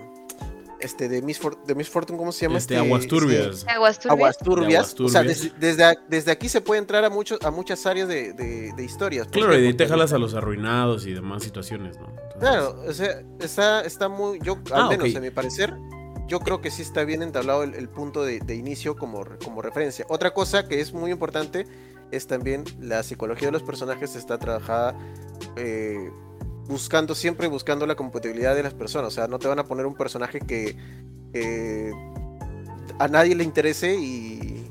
[0.81, 2.57] este de Miss, For- de Miss Fortune, ¿cómo se llama?
[2.57, 3.65] Este, aguas turbias.
[3.65, 4.11] Aguas turbias.
[4.17, 4.73] Aguas turbias.
[4.91, 5.41] Aguas O sea, turbias.
[5.41, 8.73] desde, desde, a- desde aquí se puede entrar a muchos a muchas áreas de, de-
[8.75, 9.27] de historias.
[9.27, 12.07] ¿Por Claro, y te jalas a los arruinados y demás situaciones, ¿no?
[12.09, 14.39] Entonces, Claro, o sea, está, está muy.
[14.41, 15.15] Yo, al Ah, menos ok.
[15.15, 15.73] a mi parecer,
[16.27, 19.61] yo creo que sí está bien entablado el, el punto de, de inicio como, como
[19.61, 20.05] referencia.
[20.09, 21.65] Otra cosa que es muy importante
[22.11, 24.95] es también la psicología de los personajes está trabajada
[25.55, 26.09] eh,
[26.67, 29.09] buscando, siempre buscando la compatibilidad de las personas.
[29.09, 30.75] O sea, no te van a poner un personaje que
[31.33, 31.91] eh,
[32.97, 34.67] a nadie le interese y.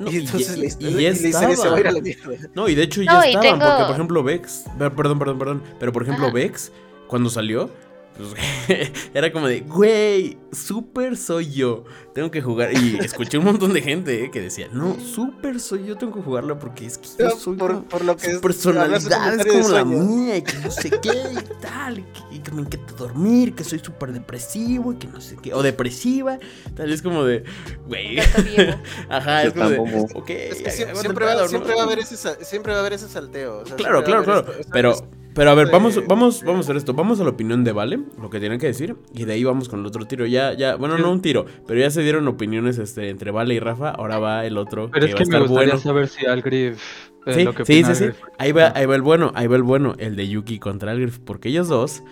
[0.00, 2.48] no, y entonces y, y- historia se va a ir a la mierda.
[2.54, 5.38] No, y de hecho ya No, estaban, tengo- porque por ejemplo Vex, per- perdón, perdón,
[5.38, 6.34] perdón, pero por ejemplo Ajá.
[6.34, 6.72] Vex,
[7.08, 7.70] cuando salió,
[8.16, 12.72] pues, era como de, güey, super soy yo, tengo que jugar.
[12.72, 16.20] Y escuché un montón de gente eh, que decía, no, super soy yo, tengo que
[16.22, 19.46] jugarlo porque es que yo soy por, como- por lo que su es- personalidad es
[19.46, 22.62] como la mía y que no sé qué y tal, y que, y que me
[22.62, 26.38] encanta dormir, que soy súper depresivo y que no sé qué, o depresiva,
[26.76, 27.44] tal vez como de,
[27.86, 28.18] güey,
[29.08, 30.18] ajá, es como de, Tampoco.
[30.20, 33.58] ok, Es que siempre, va, a haber ese, siempre va a haber ese salteo.
[33.60, 36.76] o sea, Claro, claro, claro, esto- pero- Pero a ver, vamos, vamos, vamos a hacer
[36.76, 36.94] esto.
[36.94, 38.96] Vamos a la opinión de Vale, lo que tienen que decir.
[39.12, 40.26] Y de ahí vamos con el otro tiro.
[40.26, 43.58] Ya, ya, bueno, no un tiro, pero ya se dieron opiniones este, entre Vale y
[43.60, 43.90] Rafa.
[43.90, 45.78] Ahora va el otro Pero que es va a que me gustaría bueno.
[45.78, 47.10] saber si Algrif.
[47.26, 48.04] eh, Sí, lo que sí, opina sí, sí.
[48.04, 48.22] Algrif.
[48.38, 51.18] Ahí va, ahí va el bueno, ahí va el bueno, el de Yuki contra Algrif,
[51.18, 52.04] porque ellos dos,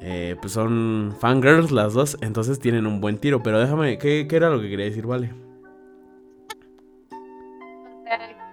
[0.00, 3.42] eh, pues son fangirls las dos, entonces tienen un buen tiro.
[3.42, 5.32] Pero déjame, ¿qué, qué era lo que quería decir, Vale?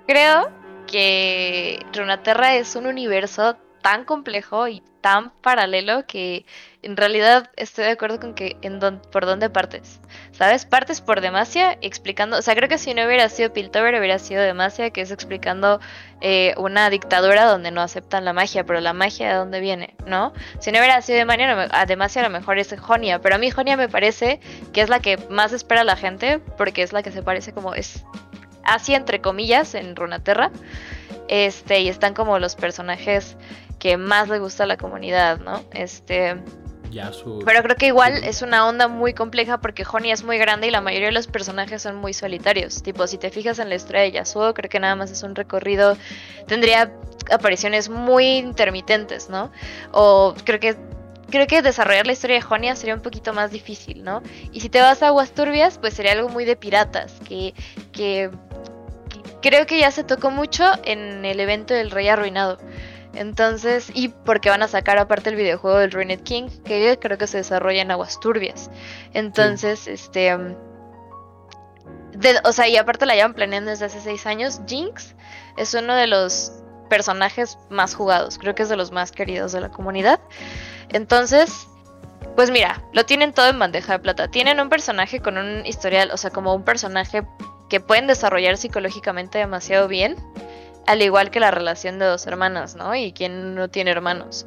[0.07, 0.49] Creo
[0.87, 6.47] que Runaterra es un universo tan complejo y tan paralelo que
[6.81, 9.99] en realidad estoy de acuerdo con que en don- por dónde partes.
[10.31, 10.65] ¿Sabes?
[10.65, 14.41] Partes por Demacia explicando, o sea, creo que si no hubiera sido Piltover hubiera sido
[14.41, 15.79] Demacia, que es explicando
[16.19, 20.33] eh, una dictadura donde no aceptan la magia, pero la magia de dónde viene, ¿no?
[20.57, 23.51] Si no hubiera sido Demacia, a Demacia a lo mejor es Jonia, pero a mí
[23.51, 24.39] Jonia me parece
[24.73, 27.75] que es la que más espera la gente porque es la que se parece como
[27.75, 28.03] es
[28.63, 30.49] así entre comillas en Runaterra.
[31.27, 33.35] Este, y están como los personajes
[33.85, 35.63] que más le gusta a la comunidad, ¿no?
[35.71, 36.37] Este,
[36.89, 37.43] Ya su...
[37.45, 40.71] pero creo que igual es una onda muy compleja porque Honey es muy grande y
[40.71, 42.81] la mayoría de los personajes son muy solitarios.
[42.81, 45.35] Tipo, si te fijas en la historia de Yasuo, creo que nada más es un
[45.35, 45.97] recorrido,
[46.47, 46.91] tendría
[47.31, 49.51] apariciones muy intermitentes, ¿no?
[49.91, 50.75] O creo que
[51.29, 54.23] creo que desarrollar la historia de Jonia sería un poquito más difícil, ¿no?
[54.51, 57.53] Y si te vas a Aguas Turbias, pues sería algo muy de piratas, que,
[57.91, 58.31] que,
[59.09, 62.57] que creo que ya se tocó mucho en el evento del Rey Arruinado.
[63.15, 67.27] Entonces, y porque van a sacar aparte el videojuego del Ruined King, que creo que
[67.27, 68.69] se desarrolla en Aguas Turbias.
[69.13, 70.35] Entonces, este...
[70.35, 70.55] um,
[72.13, 74.61] de- o sea, y aparte la llevan planeando desde hace seis años.
[74.67, 75.15] Jinx
[75.57, 76.51] es uno de los
[76.89, 80.19] personajes más jugados, creo que es de los más queridos de la comunidad.
[80.89, 81.67] Entonces,
[82.35, 84.27] pues mira, lo tienen todo en bandeja de plata.
[84.27, 87.25] Tienen un personaje con un historial, o sea, como un personaje
[87.69, 90.15] que pueden desarrollar psicológicamente demasiado bien,
[90.85, 92.95] al igual que la relación de dos hermanas, ¿no?
[92.95, 94.45] Y quien no tiene hermanos.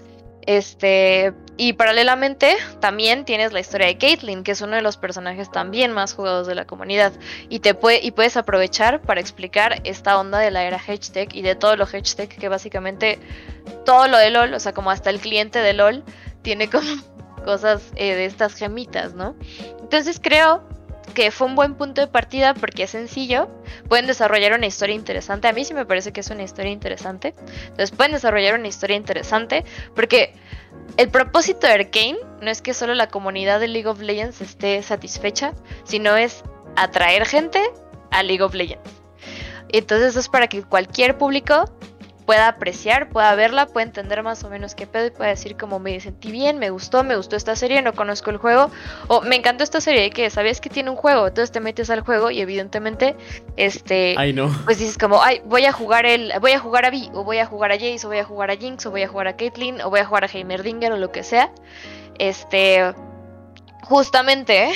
[0.48, 5.50] Este, y paralelamente también tienes la historia de Caitlyn, que es uno de los personajes
[5.50, 7.12] también más jugados de la comunidad.
[7.50, 11.42] Y te puede, y puedes aprovechar para explicar esta onda de la era hashtag y
[11.42, 13.18] de todo lo hashtag, que básicamente
[13.84, 16.02] todo lo de LOL, o sea, como hasta el cliente de LOL,
[16.40, 16.88] tiene como
[17.44, 19.36] cosas eh, de estas gemitas, ¿no?
[19.82, 20.62] Entonces creo
[21.18, 23.48] que fue un buen punto de partida porque es sencillo,
[23.88, 27.34] pueden desarrollar una historia interesante, a mí sí me parece que es una historia interesante,
[27.62, 29.64] entonces pueden desarrollar una historia interesante
[29.96, 30.32] porque
[30.96, 34.80] el propósito de Arkane no es que solo la comunidad de League of Legends esté
[34.84, 36.44] satisfecha, sino es
[36.76, 37.64] atraer gente
[38.12, 38.88] a League of Legends.
[39.70, 41.64] Entonces es para que cualquier público
[42.28, 45.78] pueda apreciar, pueda verla, pueda entender más o menos qué pedo y pueda decir como
[45.78, 48.70] me sentí bien, me gustó, me gustó esta serie, no conozco el juego,
[49.06, 52.02] o me encantó esta serie, que sabías que tiene un juego, entonces te metes al
[52.02, 53.16] juego y evidentemente,
[53.56, 54.54] este, Ay, no.
[54.66, 57.38] pues dices como, ay, voy a jugar el, voy a jugar a Vi, o voy
[57.38, 59.34] a jugar a Jace, o voy a jugar a Jinx, o voy a jugar a
[59.34, 61.50] Caitlyn, o voy a jugar a Heimerdinger, o lo que sea,
[62.18, 62.92] este,
[63.84, 64.74] justamente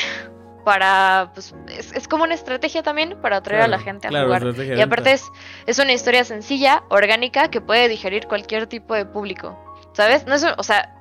[0.65, 4.27] para, pues, es, es como una estrategia también para atraer a la gente a claro,
[4.27, 4.55] jugar.
[4.59, 5.25] Y aparte es,
[5.67, 9.59] es una historia sencilla, orgánica, que puede digerir cualquier tipo de público,
[9.93, 10.27] ¿sabes?
[10.27, 10.95] No es, o sea,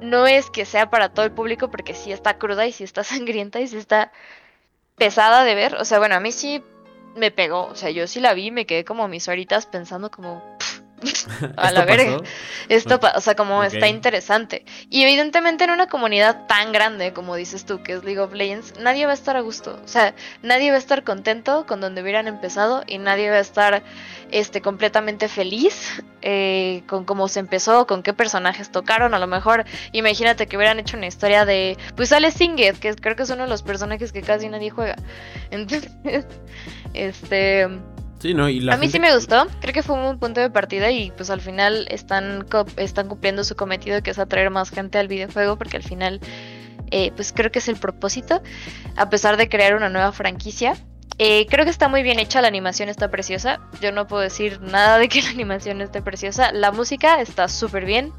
[0.00, 3.04] no es que sea para todo el público porque sí está cruda y sí está
[3.04, 4.12] sangrienta y sí está
[4.96, 5.76] pesada de ver.
[5.76, 6.62] O sea, bueno, a mí sí
[7.16, 7.66] me pegó.
[7.66, 10.42] O sea, yo sí la vi y me quedé como mis horitas pensando como...
[11.56, 12.18] A ¿Esto la verga.
[12.18, 12.24] pasó?
[12.68, 14.64] Esto, pa- o sea, como está interesante.
[14.90, 18.74] Y evidentemente en una comunidad tan grande como dices tú, que es League of Legends,
[18.80, 19.80] nadie va a estar a gusto.
[19.84, 23.40] O sea, nadie va a estar contento con donde hubieran empezado y nadie va a
[23.40, 23.82] estar
[24.30, 29.14] este, completamente feliz eh, con cómo se empezó, con qué personajes tocaron.
[29.14, 33.16] A lo mejor, imagínate que hubieran hecho una historia de, pues sale Singed, que creo
[33.16, 34.96] que es uno de los personajes que casi nadie juega.
[35.50, 35.90] Entonces,
[36.94, 37.68] este...
[38.20, 40.40] Sí, no, y la A mí gente- sí me gustó, creo que fue un punto
[40.40, 44.70] de partida y pues al final están, están cumpliendo su cometido que es atraer más
[44.70, 46.20] gente al videojuego porque al final
[46.90, 48.42] eh, pues creo que es el propósito,
[48.96, 50.74] a pesar de crear una nueva franquicia.
[51.22, 54.60] Eh, creo que está muy bien hecha, la animación está preciosa, yo no puedo decir
[54.62, 58.12] nada de que la animación esté preciosa, la música está súper bien,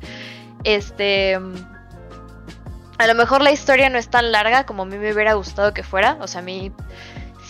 [0.63, 1.37] este...
[2.97, 5.73] A lo mejor la historia no es tan larga como a mí me hubiera gustado
[5.73, 6.71] que fuera, o sea, a mí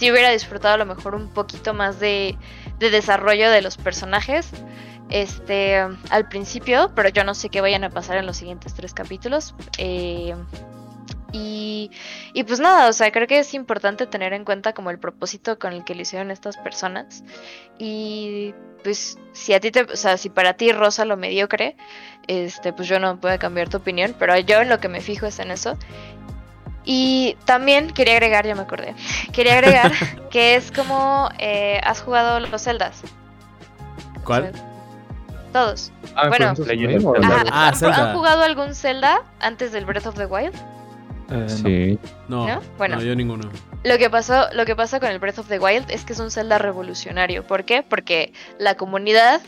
[0.01, 2.35] sí hubiera disfrutado a lo mejor un poquito más de,
[2.79, 4.49] de desarrollo de los personajes
[5.11, 5.77] este
[6.09, 9.53] al principio, pero yo no sé qué vayan a pasar en los siguientes tres capítulos.
[9.77, 10.33] eh,
[11.33, 11.91] y,
[12.33, 15.59] y pues nada, o sea, creo que es importante tener en cuenta como el propósito
[15.59, 17.23] con el que lo hicieron estas personas.
[17.77, 21.77] Y pues si a ti te, o sea, si para ti rosa lo mediocre,
[22.27, 25.27] este, pues yo no puedo cambiar tu opinión, pero yo en lo que me fijo
[25.27, 25.77] es en eso.
[26.83, 28.95] Y también quería agregar, ya me acordé,
[29.33, 29.91] quería agregar
[30.31, 33.01] que es como eh, has jugado los celdas.
[34.23, 34.51] ¿Cuál?
[35.53, 35.91] Todos.
[36.15, 36.53] Ah, Bueno.
[37.23, 38.09] Ah, ¿Han, Zelda.
[38.09, 40.55] han jugado algún Zelda antes del Breath of the Wild?
[40.55, 40.59] Eh,
[41.29, 41.49] no.
[41.49, 41.99] Sí.
[42.27, 42.61] No, ¿No?
[42.77, 42.95] Bueno.
[42.97, 43.49] no, yo ninguno.
[43.83, 46.19] Lo que pasó, lo que pasa con el Breath of the Wild es que es
[46.19, 47.45] un Zelda revolucionario.
[47.45, 47.83] ¿Por qué?
[47.83, 49.41] Porque la comunidad,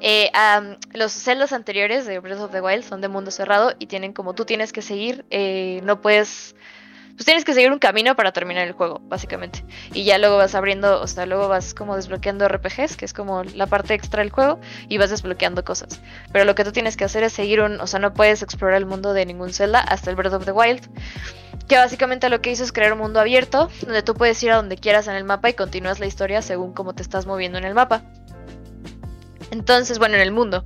[0.00, 3.86] eh, am, los Zeldas anteriores de Breath of the Wild son de mundo cerrado y
[3.86, 6.54] tienen como tú tienes que seguir, eh, no puedes,
[7.14, 9.64] pues tienes que seguir un camino para terminar el juego, básicamente.
[9.92, 13.42] Y ya luego vas abriendo, o sea, luego vas como desbloqueando RPGs, que es como
[13.42, 16.00] la parte extra del juego, y vas desbloqueando cosas.
[16.32, 18.76] Pero lo que tú tienes que hacer es seguir un, o sea, no puedes explorar
[18.76, 20.88] el mundo de ningún Zelda hasta el Breath of the Wild
[21.66, 24.56] que básicamente lo que hizo es crear un mundo abierto donde tú puedes ir a
[24.56, 27.64] donde quieras en el mapa y continúas la historia según cómo te estás moviendo en
[27.64, 28.02] el mapa.
[29.50, 30.64] Entonces, bueno, en el mundo.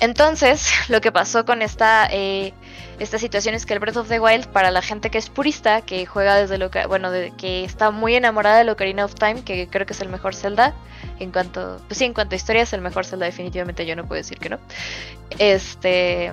[0.00, 2.52] Entonces, lo que pasó con esta, eh,
[2.98, 5.82] esta situación es que el Breath of the Wild, para la gente que es purista,
[5.82, 9.68] que juega desde lo bueno, de, que está muy enamorada de Ocarina of Time, que
[9.68, 10.74] creo que es el mejor Zelda,
[11.18, 14.06] en cuanto, pues sí, en cuanto a historia es el mejor Zelda, definitivamente yo no
[14.06, 14.58] puedo decir que no.
[15.38, 16.32] Este,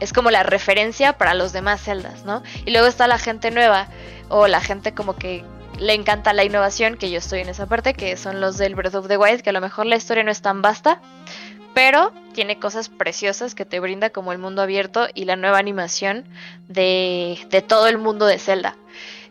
[0.00, 2.42] es como la referencia para los demás celdas, ¿no?
[2.64, 3.88] Y luego está la gente nueva
[4.28, 5.44] o la gente como que
[5.78, 8.94] le encanta la innovación, que yo estoy en esa parte, que son los del Breath
[8.94, 11.00] of the Wild, que a lo mejor la historia no es tan vasta,
[11.74, 16.24] pero tiene cosas preciosas que te brinda como el mundo abierto y la nueva animación
[16.68, 18.76] de, de todo el mundo de Zelda.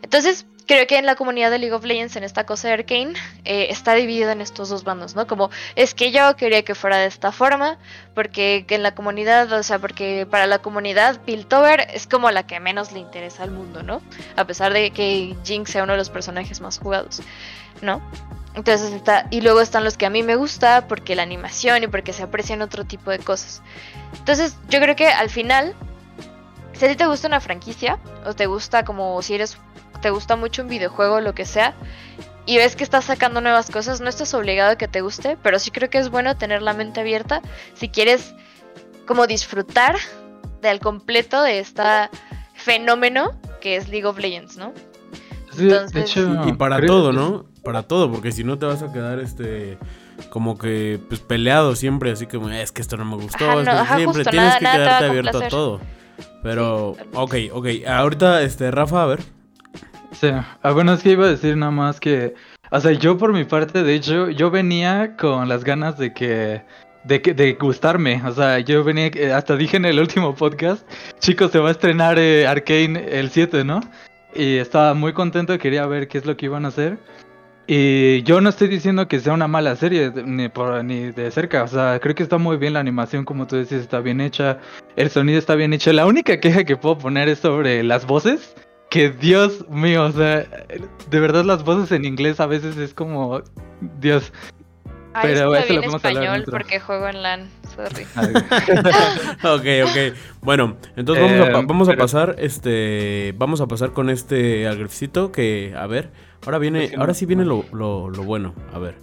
[0.02, 3.14] Entonces, creo que en la comunidad de League of Legends, en esta cosa de Arkane,
[3.44, 5.26] eh, está dividida en estos dos bandos, ¿no?
[5.26, 7.78] Como es que yo quería que fuera de esta forma,
[8.14, 12.46] porque que en la comunidad, o sea, porque para la comunidad Piltover es como la
[12.46, 14.02] que menos le interesa al mundo, ¿no?
[14.36, 17.22] A pesar de que Jinx sea uno de los personajes más jugados,
[17.80, 18.02] ¿no?
[18.54, 21.88] Entonces está, y luego están los que a mí me gusta, porque la animación y
[21.88, 23.62] porque se aprecian otro tipo de cosas.
[24.18, 25.74] Entonces, yo creo que al final,
[26.72, 29.58] si a ti te gusta una franquicia, o te gusta como si eres
[30.00, 31.74] te gusta mucho un videojuego o lo que sea,
[32.46, 35.58] y ves que estás sacando nuevas cosas, no estás obligado a que te guste, pero
[35.58, 37.42] sí creo que es bueno tener la mente abierta
[37.74, 38.34] si quieres
[39.06, 39.96] como disfrutar
[40.62, 41.82] de al completo de este
[42.54, 44.72] fenómeno que es League of Legends, ¿no?
[45.52, 47.46] Sí, de Entonces- hecho, Y para todo, ¿no?
[47.64, 49.78] Para todo, porque si no te vas a quedar este
[50.30, 53.70] como que pues peleado siempre, así como es que esto no me gustó, Ajá, no,
[53.72, 55.80] ajá, siempre justo, tienes nada- que nada quedarte abierto a todo.
[56.42, 57.66] Pero, Sí, ok, ok.
[57.88, 59.20] Ahorita, este, Rafa, a ver.
[60.12, 62.34] Sí, ah, bueno, es que iba a decir nada más que,
[62.70, 66.62] o sea, yo por mi parte, de hecho, yo venía con las ganas de que,
[67.04, 70.88] de que, de gustarme, o sea, yo venía, eh, hasta dije en el último podcast,
[71.18, 73.80] chicos, se va a estrenar eh, Arkane el 7, ¿no?
[74.34, 76.98] Y estaba muy contento, quería ver qué es lo que iban a hacer.
[77.68, 81.64] Y yo no estoy diciendo que sea una mala serie, ni, por, ni de cerca,
[81.64, 84.58] o sea, creo que está muy bien la animación, como tú decís, está bien hecha,
[84.94, 85.92] el sonido está bien hecho.
[85.92, 88.54] La única queja que puedo poner es sobre las voces,
[88.90, 90.46] que Dios mío, o sea,
[91.10, 93.42] de verdad las voces en inglés a veces es como,
[94.00, 94.32] Dios.
[95.12, 98.04] Ay, Pero es eso lo en español porque juego en LAN, sorry.
[99.44, 100.16] Ok, ok.
[100.42, 105.86] Bueno, entonces vamos, a, pero- pasar, este, vamos a pasar con este Algrifcito que, a
[105.86, 106.10] ver,
[106.44, 108.94] ahora viene, Es que no- ahora sí viene lo, lo, lo bueno, a ver.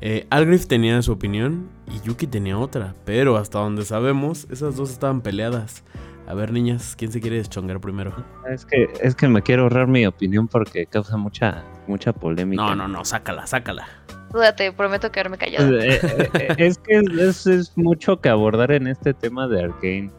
[0.00, 4.90] Eh, Algrif tenía su opinión y Yuki tenía otra, pero hasta donde sabemos, esas dos
[4.90, 5.82] estaban peleadas.
[6.28, 8.12] A ver, niñas, ¿quién se quiere deschongar primero?
[8.50, 12.62] Es que, es que me quiero ahorrar mi opinión porque causa mucha, mucha polémica.
[12.62, 13.88] No, no, no, sácala, sácala.
[14.30, 15.66] Dúdate, prometo quedarme callada.
[15.82, 20.10] eh, eh, eh, es que es, es mucho que abordar en este tema de Arkane.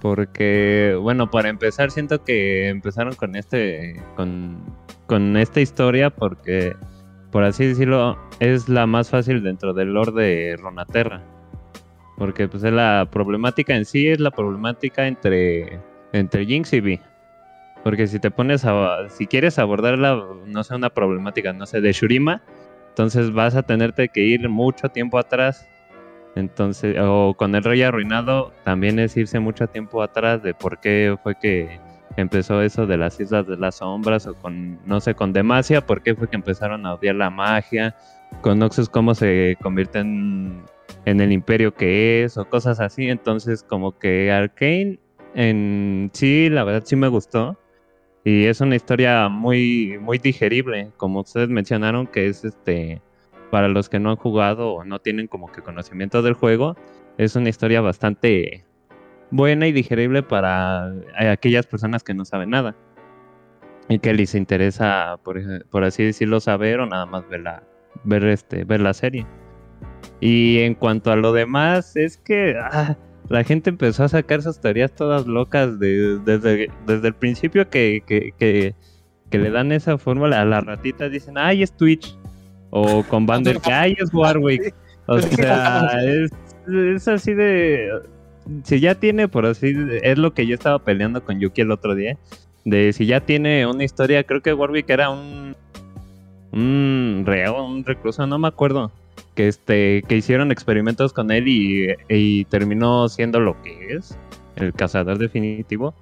[0.00, 4.00] Porque, bueno, para empezar, siento que empezaron con este.
[4.14, 4.56] con,
[5.06, 6.76] con esta historia porque,
[7.32, 11.22] por así decirlo, es la más fácil dentro del lore de Ronaterra.
[12.16, 15.80] Porque pues es la problemática en sí, es la problemática entre,
[16.12, 17.00] entre Jinx y Vi.
[17.82, 19.08] Porque si te pones a.
[19.08, 22.42] si quieres abordarla, no sé, una problemática, no sé, de Shurima,
[22.90, 25.68] entonces vas a tenerte que ir mucho tiempo atrás.
[26.34, 31.16] Entonces, o con el rey arruinado, también es irse mucho tiempo atrás de por qué
[31.22, 31.78] fue que
[32.16, 36.02] empezó eso de las Islas de las Sombras, o con, no sé, con Demacia, por
[36.02, 37.94] qué fue que empezaron a odiar la magia,
[38.40, 40.62] con Noxus cómo se convierte en,
[41.04, 43.08] en el imperio que es, o cosas así.
[43.08, 44.98] Entonces, como que Arkane,
[45.34, 47.58] en sí, la verdad sí me gustó.
[48.24, 53.02] Y es una historia muy, muy digerible, como ustedes mencionaron, que es este
[53.50, 56.74] para los que no han jugado o no tienen como que conocimiento del juego,
[57.18, 58.64] es una historia bastante
[59.30, 62.74] buena y digerible para aquellas personas que no saben nada
[63.90, 65.38] y que les interesa, por,
[65.68, 67.62] por así decirlo, saber o nada más ver la,
[68.04, 69.26] ver este, ver la serie.
[70.20, 72.96] Y en cuanto a lo demás, es que ah,
[73.28, 78.02] la gente empezó a sacar sus teorías todas locas de- desde, desde el principio que,
[78.06, 78.74] que, que,
[79.30, 82.16] que le dan esa fórmula a la ratita, dicen, ay, es Twitch.
[82.74, 84.74] O con Bander, que ay, es Warwick.
[85.06, 86.30] O sea, es,
[86.66, 87.90] es así de.
[88.64, 89.74] Si ya tiene, por así.
[90.02, 92.16] Es lo que yo estaba peleando con Yuki el otro día.
[92.64, 94.24] De si ya tiene una historia.
[94.24, 95.54] Creo que Warwick era un.
[96.52, 98.90] Un reo, un recluso, no me acuerdo.
[99.34, 100.02] Que este.
[100.08, 104.16] Que hicieron experimentos con él y, y terminó siendo lo que es.
[104.56, 105.94] El cazador definitivo.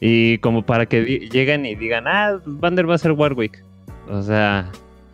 [0.00, 3.62] Y como para que lleguen y digan, ah, Vander va a ser Warwick.
[4.10, 4.70] O sea,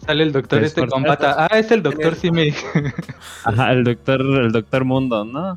[0.06, 1.26] Sale el doctor Te este con esforzaste.
[1.26, 1.48] bata.
[1.50, 2.50] Ah, es el doctor Simi.
[3.44, 5.56] Ajá, el doctor, el doctor Mundo, ¿no?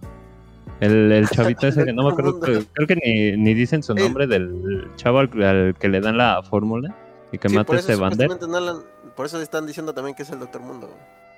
[0.79, 4.03] El, el chavito ese que no me acuerdo, creo que ni, ni dicen su El-
[4.03, 6.95] nombre del chavo al, al que le dan la fórmula
[7.31, 8.29] y que Sí, mata por a eso este Vander.
[8.29, 10.89] supuestamente no la- por eso están diciendo también que es el Doctor Mundo.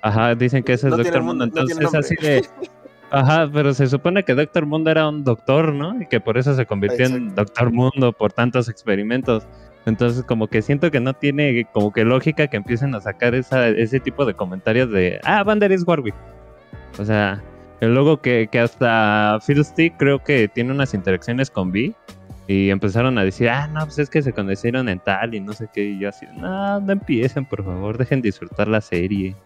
[0.02, 2.30] Ajá, dicen que ese es No Doctor mun- Mundo, no entonces así nombre.
[2.30, 2.48] de...
[3.12, 6.00] Ajá, pero se supone que Doctor Mundo era un doctor, ¿no?
[6.00, 7.34] Y que por eso se convirtió en.
[7.34, 9.46] Doctor Mundo por tantos experimentos.
[9.84, 13.66] Entonces como que siento que no tiene como que lógica que empiecen a sacar esa,
[13.68, 16.14] ese tipo de comentarios de, ah, Vander es Warwick.
[16.98, 17.42] O sea,
[17.80, 21.94] el logo que, que hasta Fiddlestick creo que tiene unas interacciones con Vi.
[22.46, 25.52] Y empezaron a decir, ah, no, pues es que se conocieron en tal y no
[25.52, 25.84] sé qué.
[25.84, 29.36] Y yo así, no, no empiecen, por favor, dejen disfrutar la serie.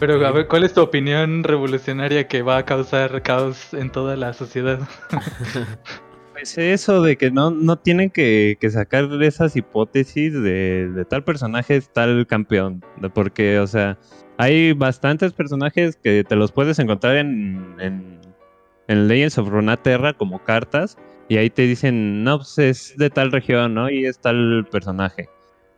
[0.00, 4.16] Pero a ver, ¿cuál es tu opinión revolucionaria que va a causar caos en toda
[4.16, 4.80] la sociedad?
[6.32, 11.22] Pues eso de que no, no tienen que, que sacar esas hipótesis de, de tal
[11.22, 12.82] personaje es tal campeón.
[13.12, 13.98] Porque, o sea,
[14.38, 18.20] hay bastantes personajes que te los puedes encontrar en, en,
[18.88, 20.96] en Legends of Runeterra como cartas.
[21.28, 23.90] Y ahí te dicen, no, pues es de tal región, ¿no?
[23.90, 25.28] Y es tal personaje.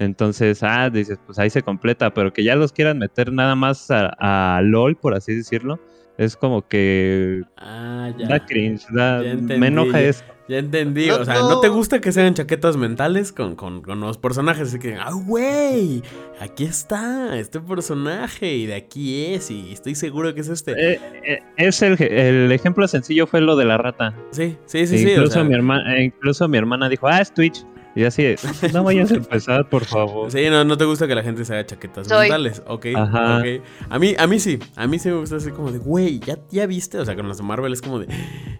[0.02, 2.12] Entonces, ah, dices, pues ahí se completa.
[2.12, 5.80] Pero que ya los quieran meter nada más a, a LOL, por así decirlo.
[6.18, 8.28] Es como que Ah, ya.
[8.28, 10.08] da cringe, da, Ya entendí, me enoja ya.
[10.08, 10.24] eso.
[10.48, 11.48] Ya entendí, No, o sea, no.
[11.48, 14.68] ¿no te gusta que sean chaquetas mentales con, con, con los personajes?
[14.68, 16.02] Así que, ah, güey,
[16.40, 20.72] aquí está, este personaje, y de aquí es, y estoy seguro que es este.
[20.72, 24.14] Eh, eh, es el, el ejemplo sencillo fue lo de la rata.
[24.32, 25.06] sí, sí, sí, sí.
[25.06, 27.64] o incluso, sea, mi hermana, incluso mi hermana dijo, ah, es Twitch.
[27.94, 28.38] Y así, de,
[28.72, 30.30] no vayas a empezar, por favor.
[30.30, 32.20] Sí, no, no te gusta que la gente se haga chaquetas Soy.
[32.28, 33.38] mentales, ok, Ajá.
[33.38, 33.46] ok.
[33.90, 36.38] A mí, a mí sí, a mí sí me gusta así como de, güey, ¿ya,
[36.50, 38.06] ya viste, o sea, con los de Marvel es como de,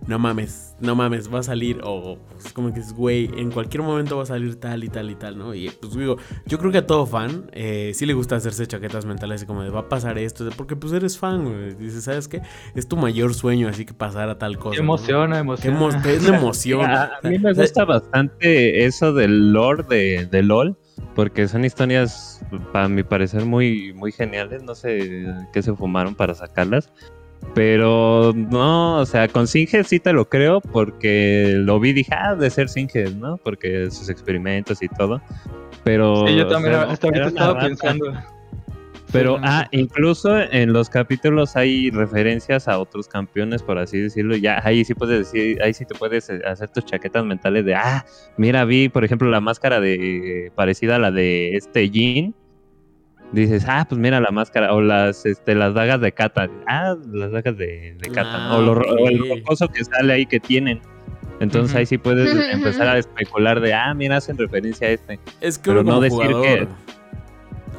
[0.07, 3.83] no mames, no mames, va a salir, o es como que es, güey, en cualquier
[3.83, 5.55] momento va a salir tal y tal y tal, ¿no?
[5.55, 6.17] Y pues digo,
[6.47, 9.63] yo creo que a todo fan eh, sí le gusta hacerse chaquetas mentales, así como
[9.63, 11.75] de, va a pasar esto, porque pues eres fan, güey.
[11.75, 12.43] Dices, ¿sabes qué?
[12.75, 14.73] Es tu mayor sueño, así que pasara tal cosa.
[14.77, 14.85] Qué ¿no?
[14.85, 15.79] emociona, Qué emociona.
[15.79, 16.91] emo- es la emoción.
[16.91, 20.77] A, a mí me gusta bastante eso del lore de, de LOL,
[21.15, 22.41] porque son historias,
[22.73, 24.63] para mi parecer, muy, muy geniales.
[24.63, 26.91] No sé qué se fumaron para sacarlas.
[27.55, 32.15] Pero no, o sea, con Singed sí te lo creo porque lo vi y dije,
[32.15, 33.37] ah, de ser Singed, ¿no?
[33.37, 35.21] Porque sus experimentos y todo.
[35.85, 36.27] Pero.
[36.27, 38.13] Sí, yo o también sea, hasta ahorita estaba pensando.
[39.13, 44.37] Pero, Sí, ah, incluso en los capítulos hay referencias a otros campeones, por así decirlo.
[44.37, 47.75] Ya, ahí sí puedes decir, ahí sí te puedes eh, hacer tus chaquetas mentales de,
[47.75, 48.05] ah,
[48.39, 52.35] mira, vi, por ejemplo, la máscara de parecida a la de este Jin.
[53.33, 56.51] Dices, ah, pues mira la máscara, o las, este, las dagas de Kata.
[56.67, 60.27] Ah, las dagas de, de Kata, Ah, o, lo o el rocoso que sale ahí
[60.27, 60.81] que tienen.
[61.41, 65.19] Entonces ahí sí puedes empezar a especular de, ah, mira, hacen referencia a este.
[65.41, 66.69] Es que pero no decir jugador que-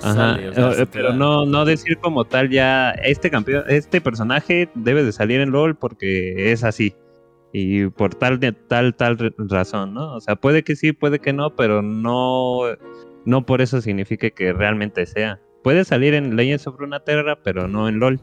[0.04, 4.02] Ajá, sale, o sea, eh, pero no, no decir como tal ya este campeón, este
[4.02, 6.96] personaje debe de salir en LOL porque es así.
[7.52, 10.16] Y por tal de tal tal razón, ¿no?
[10.16, 12.62] O sea, puede que sí, puede que no, pero no
[13.26, 15.40] no por eso significa que realmente sea.
[15.64, 18.20] Puede salir en Legends of Runeterra, pero no en LOL.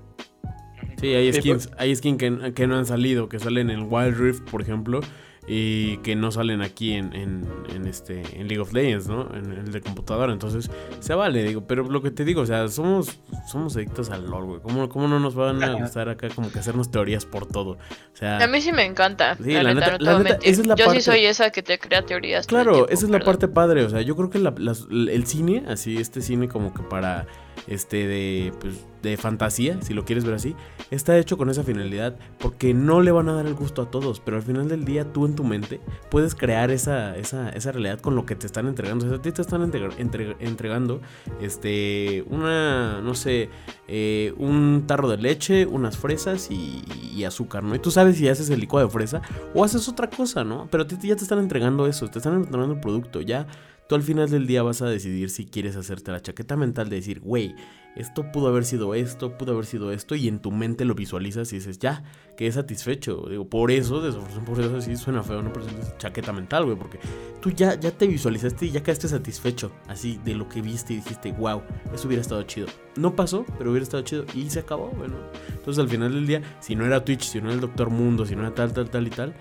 [0.96, 4.18] Sí, hay Sí, skins, hay skins que, que no han salido, que salen en Wild
[4.18, 5.00] Rift, por ejemplo,
[5.46, 9.34] y que no salen aquí en, en, en este en League of Legends, ¿no?
[9.34, 10.32] En el de computadora.
[10.32, 10.70] Entonces,
[11.00, 13.18] se vale, digo, pero lo que te digo, o sea, somos,
[13.50, 14.60] somos adictos al LOL, güey.
[14.60, 17.70] ¿Cómo, ¿Cómo no nos van a gustar acá como que hacernos teorías por todo?
[17.72, 17.78] O
[18.16, 19.36] sea, A mí sí me encanta.
[19.36, 21.62] Sí, la, la neta, no la esa es la Yo parte- sí soy esa que
[21.62, 22.46] te crea teorías.
[22.46, 25.26] Claro, tiempo, esa es la parte padre, o sea, yo creo que la- las- el
[25.26, 27.26] cine, así, este cine como que para,
[27.66, 30.54] este, de, pues, de fantasía, si lo quieres ver así,
[30.90, 34.20] está hecho con esa finalidad, porque no le van a dar el gusto a todos,
[34.20, 35.80] pero al final del día tú en tu mente
[36.10, 39.32] puedes crear esa, esa, esa realidad con lo que te están entregando, o a ti
[39.32, 41.00] te están entrega- entre- entregando,
[41.40, 43.48] este, una, no sé,
[43.88, 46.82] eh, un tarro de leche, unas fresas y,
[47.14, 47.74] y azúcar, ¿no?
[47.74, 49.22] Y tú sabes si haces el licuado de fresa
[49.54, 50.68] o haces otra cosa, ¿no?
[50.70, 53.46] Pero a ti ya te están entregando eso, te están entregando el producto, ya
[53.88, 56.96] tú al final del día vas a decidir si quieres hacerte la chaqueta mental de
[56.96, 57.54] decir, güey,
[57.96, 61.52] esto pudo haber sido esto, pudo haber sido esto, y en tu mente lo visualizas
[61.52, 62.02] y dices, ya,
[62.36, 63.26] quedé satisfecho.
[63.28, 64.02] Digo, por eso,
[64.46, 66.98] por eso sí suena feo, no, pero es chaqueta mental, güey, porque
[67.40, 70.96] tú ya, ya te visualizaste y ya quedaste satisfecho, así, de lo que viste y
[70.96, 71.62] dijiste, wow,
[71.92, 72.68] eso hubiera estado chido.
[72.96, 75.16] No pasó, pero hubiera estado chido y se acabó, bueno.
[75.48, 78.24] Entonces al final del día, si no era Twitch, si no era el Doctor Mundo,
[78.26, 79.34] si no era tal, tal, tal y tal,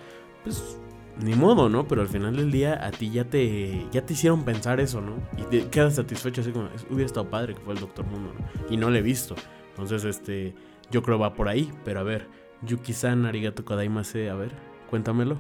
[0.44, 0.80] pues
[1.18, 1.88] ni modo, ¿no?
[1.88, 5.16] Pero al final del día a ti ya te, ya te hicieron pensar eso, ¿no?
[5.38, 8.74] Y te quedas satisfecho así como, hubiera estado padre que fue el Doctor Mundo, ¿no?
[8.74, 9.36] Y no lo he visto.
[9.72, 10.56] Entonces, este,
[10.92, 11.72] yo creo va por ahí.
[11.84, 12.28] Pero a ver,
[12.62, 14.52] Yuki-san, arigato kodaimase, a ver,
[14.90, 15.38] cuéntamelo.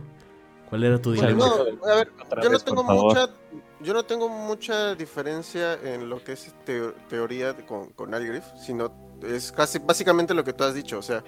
[0.69, 1.47] ¿Cuál era tu dilema?
[1.47, 2.11] No, a ver,
[2.43, 3.29] yo no tengo mucha,
[3.81, 6.53] yo no tengo mucha diferencia en lo que es
[7.09, 8.93] teoría con, con Algrif, sino
[9.23, 11.23] es casi básicamente lo que tú has dicho, o sea,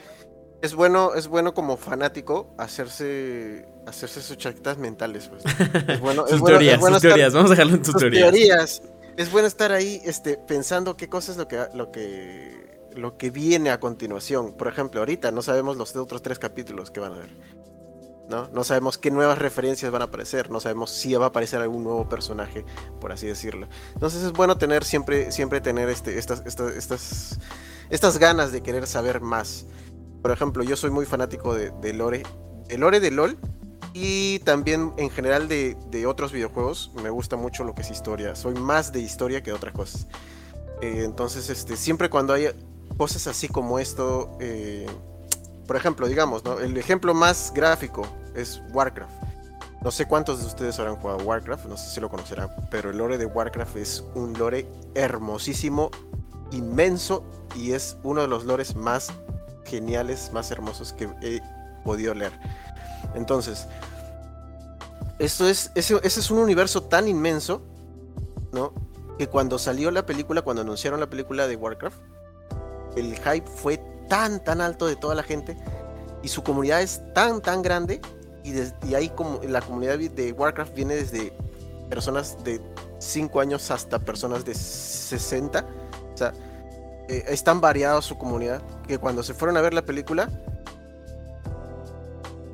[0.62, 5.44] es bueno, es bueno como fanático hacerse hacerse sus chaquetas mentales, pues.
[5.88, 8.82] Es bueno, sus teorías, sus teorías, vamos a dejarlo en tus teorías.
[9.18, 12.62] Es bueno estar ahí este, pensando qué cosa es lo que, lo que
[12.96, 14.54] lo que viene a continuación.
[14.54, 17.30] Por ejemplo, ahorita no sabemos los otros tres capítulos que van a ver.
[18.30, 18.48] ¿no?
[18.54, 21.84] No sabemos qué nuevas referencias van a aparecer, no sabemos si va a aparecer algún
[21.84, 22.66] nuevo personaje,
[23.00, 23.68] por así decirlo.
[23.94, 27.40] Entonces es bueno tener siempre, siempre tener este, estas, estas, estas,
[27.90, 29.66] estas ganas de querer saber más.
[30.22, 32.24] Por ejemplo, yo soy muy fanático de, Lore.
[32.70, 33.38] El Lore de LOL.
[33.94, 36.92] Y también en general de, otros videojuegos.
[37.02, 38.36] Me gusta mucho lo que es historia.
[38.36, 40.08] Soy más de historia que de otras cosas.
[40.82, 42.48] Eh, entonces, este, siempre cuando hay
[42.98, 44.38] cosas así como esto.
[44.40, 44.88] Eh,
[45.68, 46.44] por ejemplo, digamos.
[46.62, 49.32] El ejemplo más gráfico es Warcraft.
[49.82, 53.00] No sé cuántos de ustedes habrán jugado Warcraft, no sé si lo conocerán, pero el
[53.00, 55.90] lore de Warcraft es un lore hermosísimo,
[56.52, 59.12] inmenso y es uno de los lores más
[59.72, 61.42] geniales, más hermosos que he
[61.84, 62.34] podido leer.
[63.16, 63.68] Entonces,
[65.18, 67.62] esto es, ese, es un universo tan inmenso,
[68.52, 68.74] ¿no?
[69.18, 71.98] Que cuando salió la película, cuando anunciaron la película de Warcraft,
[72.98, 75.58] el hype fue tan, tan alto de toda la gente
[76.22, 78.02] y su comunidad es tan, tan grande
[78.44, 81.34] y, desde, ahí como la comunidad de Warcraft viene desde
[81.90, 82.60] personas de
[83.00, 85.66] 5 años hasta personas de 60.
[86.14, 86.34] O sea,
[87.12, 90.30] eh, es tan variada su comunidad que cuando se fueron a ver la película,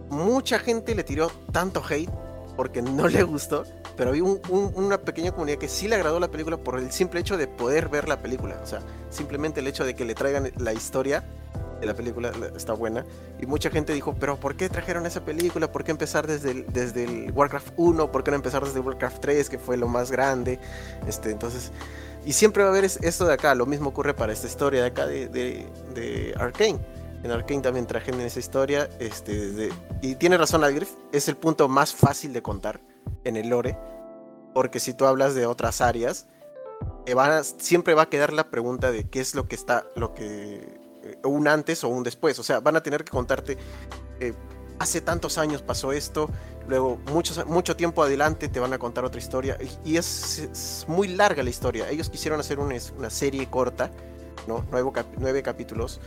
[0.09, 2.09] mucha gente le tiró tanto hate
[2.55, 6.57] porque no le gustó, pero había una pequeña comunidad que sí le agradó la película
[6.57, 8.59] por el simple hecho de poder ver la película.
[8.63, 8.81] O sea,
[9.11, 11.23] simplemente el hecho de que le traigan la historia
[11.79, 13.05] de la película está buena.
[13.39, 15.71] Y mucha gente dijo, pero ¿por qué trajeron esa película?
[15.71, 18.11] ¿Por qué empezar desde el, desde Warcraft 1?
[18.11, 20.59] ¿Por qué no empezar desde Warcraft 3, que fue lo más grande?
[21.07, 21.71] Este, entonces,
[22.27, 23.55] y siempre va a haber esto de acá.
[23.55, 26.77] Lo mismo ocurre para esta historia de acá de, Arkane.
[27.23, 28.89] En Arkane también trajeron esa historia.
[28.99, 29.69] Este,
[30.01, 32.81] y tiene razón Algrif, es el punto más fácil de contar
[33.23, 33.77] en el lore.
[34.53, 36.27] Porque si tú hablas de otras áreas,
[37.59, 41.17] siempre va a quedar la pregunta de qué es lo que está, lo que eh,
[41.23, 42.37] un antes o un después.
[42.39, 43.57] O sea, van a tener que contarte,
[44.19, 44.33] eh,
[44.79, 46.29] hace tantos años pasó esto,
[46.67, 49.57] luego mucho, mucho tiempo adelante te van a contar otra historia.
[49.85, 51.89] Y, es, muy larga la historia.
[51.89, 53.91] Ellos quisieron hacer una, una serie corta,
[54.47, 54.65] ¿no?
[54.71, 55.99] Nueve, capítulos.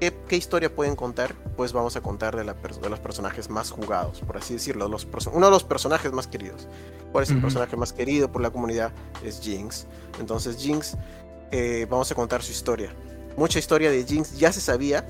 [0.00, 1.34] ¿Qué, historia pueden contar?
[1.56, 4.88] Pues vamos a contar de, la, de los personajes más jugados, por así decirlo.
[4.88, 6.68] Los, uno de los personajes más queridos.
[7.12, 8.92] ¿Cuál es el personaje más querido por la comunidad?
[9.22, 9.86] Es Jinx.
[10.18, 10.96] Entonces Jinx,
[11.50, 12.94] eh, vamos a contar su historia
[13.36, 15.06] mucha historia de Jinx ya se sabía,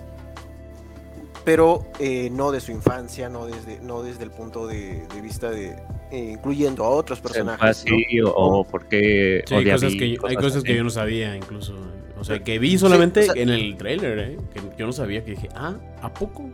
[1.45, 5.77] pero eh, no de su infancia, no desde, no desde el punto de, vista de
[6.11, 7.85] eh, incluyendo a otros personajes.
[8.25, 11.75] o, porque hay cosas, que, hay cosas que yo no sabía incluso.
[12.19, 14.37] O sea, que vi solamente en el trailer, ¿eh?
[14.53, 16.51] que yo no sabía, que dije, ah, ¿a poco?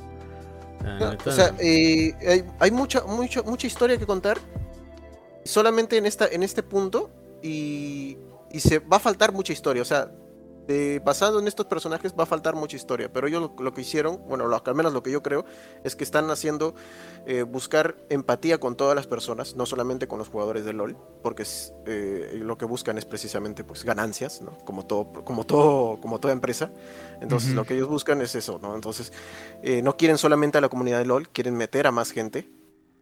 [0.84, 2.14] Ah, o sea, hay,
[2.60, 4.38] hay, mucha, mucha, mucha historia que contar
[5.44, 7.10] solamente en, esta, en este punto
[7.42, 8.16] y,
[8.52, 9.82] y se va a faltar mucha historia.
[9.82, 10.12] O sea,
[11.04, 14.46] basado en estos personajes va a faltar mucha historia, pero ellos lo, que hicieron, bueno,
[14.46, 15.44] lo, al menos lo que yo creo,
[15.84, 16.74] es que están haciendo
[17.26, 21.44] eh, buscar empatía con todas las personas, no solamente con los jugadores de LOL, porque
[21.86, 24.58] eh, lo que buscan es precisamente pues ganancias, ¿no?
[24.64, 26.70] Como todo, como todo, como toda empresa.
[27.20, 28.74] Entonces lo que ellos buscan es eso, ¿no?
[28.74, 29.12] Entonces
[29.62, 32.50] eh, no quieren solamente a la comunidad de LOL, quieren meter a más gente.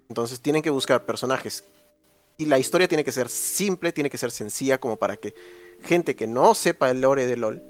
[0.08, 1.64] Entonces tienen que buscar personajes
[2.36, 5.34] y la historia tiene que ser simple, tiene que ser sencilla como para que
[5.84, 7.62] gente que no sepa el lore de LOL,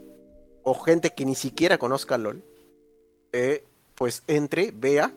[0.62, 2.42] o gente que ni siquiera conozca LOL,
[3.32, 5.12] eh, pues entre, vea,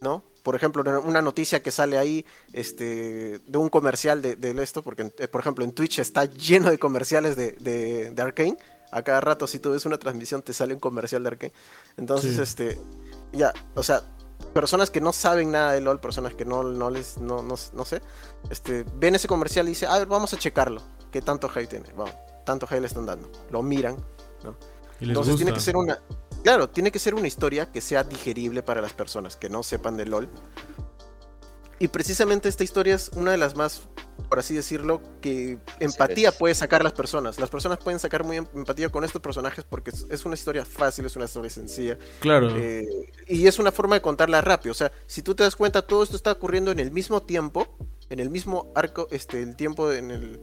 [0.00, 0.24] ¿no?
[0.42, 5.28] Por ejemplo, una noticia que sale ahí este, de un comercial de, esto, porque eh,
[5.28, 8.58] por ejemplo en Twitch está lleno de comerciales de, de, Arkane.
[8.90, 11.52] A cada rato, si tú ves una transmisión, te sale un comercial de Arkane.
[11.96, 12.76] Entonces, este,
[13.32, 14.02] ya, o sea,
[14.52, 17.84] personas que no saben nada de LOL, personas que no, no les, no, no, no
[17.84, 18.02] sé,
[18.50, 20.82] este, ven ese comercial y dicen, a ver, vamos a checarlo.
[21.12, 21.92] ¿Qué tanto hate tiene?
[21.94, 23.30] Vamos, tanto hate le están dando.
[23.50, 23.96] Lo miran,
[24.42, 24.56] ¿no?
[24.98, 26.00] Y les Entonces tiene que ser una.
[26.42, 29.96] Claro, tiene que ser una historia que sea digerible para las personas que no sepan
[29.96, 30.28] de LOL.
[31.78, 33.82] Y precisamente esta historia es una de las más,
[34.28, 37.40] por así decirlo, que empatía puede sacar las personas.
[37.40, 40.64] Las personas pueden sacar muy em- empatía con estos personajes porque es, es una historia
[40.64, 41.98] fácil, es una historia sencilla.
[42.20, 42.56] Claro.
[42.56, 42.86] eh,
[43.26, 44.70] y es una forma de contarla rápido.
[44.70, 47.66] O sea, si tú te das cuenta, todo esto está ocurriendo en el mismo tiempo,
[48.10, 50.40] en el mismo arco, este, el tiempo en el.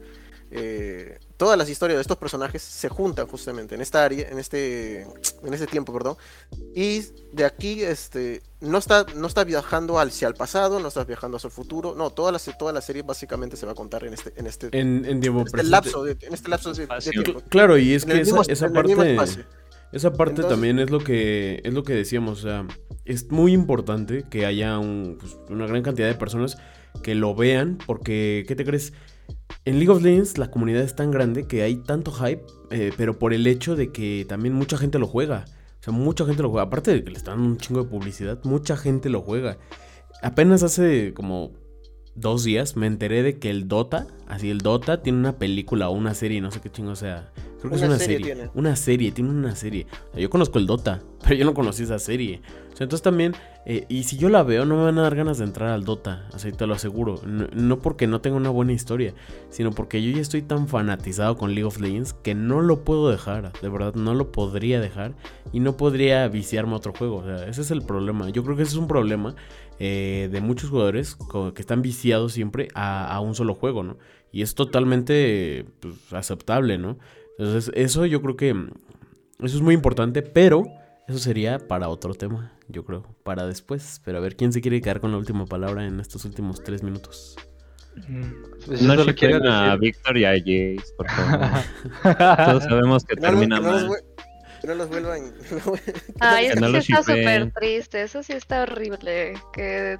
[0.52, 5.02] Eh, todas las historias de estos personajes se juntan justamente en esta área, en este,
[5.02, 6.16] en este tiempo, perdón.
[6.76, 11.38] Y de aquí, este, no está, no está viajando hacia el pasado, no está viajando
[11.38, 11.93] hacia el futuro.
[11.95, 14.68] No, toda la, toda la serie básicamente se va a contar en este, en este,
[14.78, 15.64] en, en este presente.
[15.64, 17.12] lapso, de, en este lapso de, de Espacio.
[17.24, 17.39] tiempo.
[17.41, 19.18] Cl- Claro, y es En que esa, mismo- esa parte.
[19.91, 22.68] Esa parte Entonces- también es lo que es lo que decíamos, o sea,
[23.06, 26.58] es muy importante que haya un, pues, una gran cantidad de personas
[27.02, 28.93] que lo vean, porque ¿qué te crees?
[29.66, 33.20] En League of Legends la comunidad es tan grande que hay tanto hype, eh, pero
[33.20, 35.45] por el hecho de que también mucha gente lo juega.
[35.80, 36.64] O sea, mucha gente lo juega.
[36.64, 39.57] Aparte de que le están dando un chingo de publicidad, mucha gente lo juega.
[40.22, 41.53] Apenas hace como
[42.16, 45.93] dos días me enteré de que el Dota, así el Dota, tiene una película o
[45.93, 47.32] una serie, no sé qué chingo sea.
[47.60, 48.49] Creo que es Una serie.
[48.53, 49.86] Una serie, tiene una serie.
[50.10, 52.41] O sea, yo conozco el Dota, pero yo no conocí esa serie.
[52.74, 53.36] O sea, entonces también,
[53.66, 55.84] eh, y si yo la veo, no me van a dar ganas de entrar al
[55.84, 57.20] Dota, así te lo aseguro.
[57.26, 59.14] No, no porque no tenga una buena historia,
[59.49, 63.10] sino porque yo ya estoy tan fanatizado con League of Legends que no lo puedo
[63.10, 63.51] dejar.
[63.62, 65.14] De verdad, no lo podría dejar
[65.51, 67.18] y no podría viciarme a otro juego.
[67.18, 68.30] O sea, ese es el problema.
[68.30, 69.36] Yo creo que ese es un problema
[69.80, 71.17] eh, de muchos jugadores
[71.55, 73.97] que están viciados siempre a, a un solo juego, ¿no?
[74.32, 76.97] Y es totalmente pues, aceptable, ¿no?
[77.38, 78.71] Entonces, eso yo creo que mm,
[79.39, 80.63] eso es muy importante, pero
[81.07, 84.01] eso sería para otro tema, yo creo, para después.
[84.03, 86.84] Pero a ver, ¿quién se quiere quedar con la última palabra en estos últimos tres
[86.84, 87.38] minutos?
[88.65, 91.49] Pues yo No quiero shippen a Víctor y a Jace, por favor.
[92.45, 93.89] Todos sabemos que no, termina no mal.
[94.60, 95.34] Que no los vuelvan.
[96.20, 99.34] Ay, eso no sí está súper triste, eso sí está horrible.
[99.53, 99.97] Que,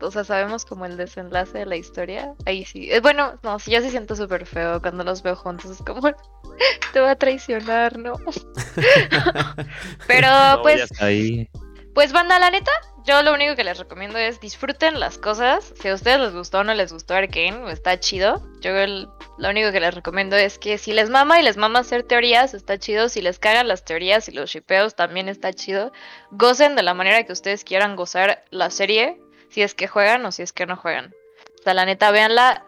[0.00, 2.34] o sea, sabemos como el desenlace de la historia.
[2.46, 2.90] Ahí sí.
[2.90, 5.70] Eh, bueno, no, sí, yo sí siento súper feo cuando los veo juntos.
[5.70, 6.00] Es como,
[6.92, 8.14] te va a traicionar, ¿no?
[10.06, 11.48] Pero No, ya pues, está ahí.
[11.94, 12.70] Pues banda, la neta,
[13.04, 15.74] yo lo único que les recomiendo es disfruten las cosas.
[15.80, 18.42] Si a ustedes les gustó o no les gustó Arkane, está chido.
[18.60, 22.04] Yo lo único que les recomiendo es que si les mama y les mama hacer
[22.04, 23.08] teorías, está chido.
[23.08, 25.92] Si les cagan las teorías y los shipeos, también está chido.
[26.30, 29.20] Gocen de la manera que ustedes quieran gozar la serie,
[29.50, 31.12] si es que juegan o si es que no juegan.
[31.58, 32.64] O sea, la neta, véanla.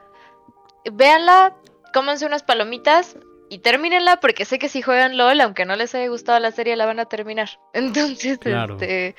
[0.84, 1.54] Véanla,
[1.92, 3.16] cómense unas palomitas
[3.54, 6.74] y termínenla porque sé que si juegan LOL, aunque no les haya gustado la serie,
[6.76, 7.48] la van a terminar.
[7.72, 8.74] Entonces, Claro.
[8.74, 9.14] este,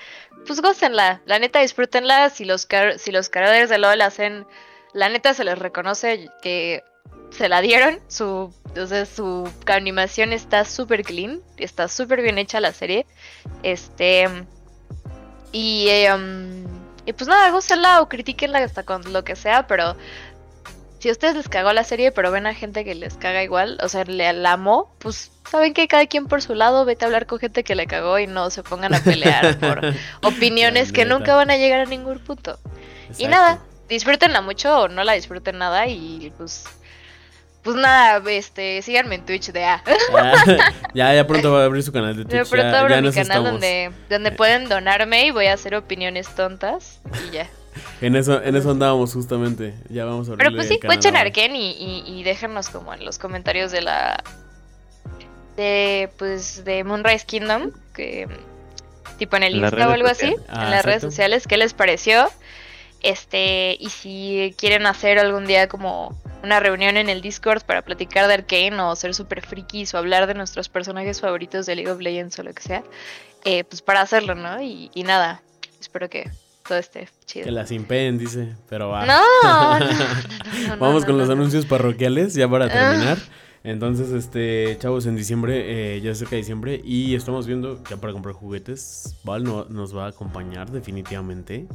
[0.45, 1.21] pues gócenla.
[1.25, 2.29] La neta, disfrútenla.
[2.29, 4.45] Si los, car- si los creadores de LOL hacen,
[4.93, 6.83] la neta se les reconoce que
[7.31, 7.99] se la dieron.
[8.07, 11.41] Su, entonces, su animación está súper clean.
[11.57, 13.05] Está súper bien hecha la serie.
[13.63, 14.27] Este.
[15.51, 16.65] Y, eh, um,
[17.05, 19.95] y pues nada, gócenla o critiquenla hasta con lo que sea, pero
[21.05, 23.77] si a ustedes les cagó la serie, pero ven a gente que les caga igual,
[23.83, 27.07] o sea, le la amó, pues saben que cada quien por su lado, vete a
[27.07, 29.81] hablar con gente que le cagó y no se pongan a pelear por
[30.23, 32.57] opiniones que nunca van a llegar a ningún punto.
[33.19, 36.63] Y nada, disfrútenla mucho o no la disfruten nada y pues
[37.61, 39.83] pues nada, este, síganme en Twitch de A.
[40.17, 42.49] Ah, ya, ya pronto va a abrir su canal de Twitch.
[42.49, 43.51] pronto ya, abro ya mi canal estamos.
[43.51, 47.47] donde, donde pueden donarme y voy a hacer opiniones tontas y ya.
[48.01, 49.73] En eso, en eso andábamos justamente.
[49.89, 53.05] Ya vamos a abrir Pero pues sí, echen Arken y, y, y déjenos como en
[53.05, 54.23] los comentarios de la
[55.55, 58.27] de pues de Moonrise Kingdom, que
[59.17, 60.45] tipo en el En Insta o algo así, sociales.
[60.49, 62.29] Ah, en las redes sociales, qué les pareció.
[63.01, 68.27] Este, y si quieren hacer algún día como una reunión en el Discord para platicar
[68.27, 71.99] de Arkane o ser super frikis o hablar de nuestros personajes favoritos de League of
[71.99, 72.83] Legends o lo que sea,
[73.43, 74.61] eh, pues para hacerlo, ¿no?
[74.61, 75.41] Y, y nada,
[75.79, 76.31] espero que
[76.67, 77.45] todo esté chido.
[77.45, 78.55] Que las impen, dice.
[78.69, 79.05] Pero va.
[79.05, 82.69] No, no, no, no, no, Vamos con los anuncios parroquiales, ya para Ah.
[82.69, 83.17] terminar.
[83.63, 88.13] Entonces, este, chavos, en diciembre, eh, ya cerca de diciembre, y estamos viendo ya para
[88.13, 89.15] comprar juguetes.
[89.23, 91.65] Val no- nos va a acompañar definitivamente.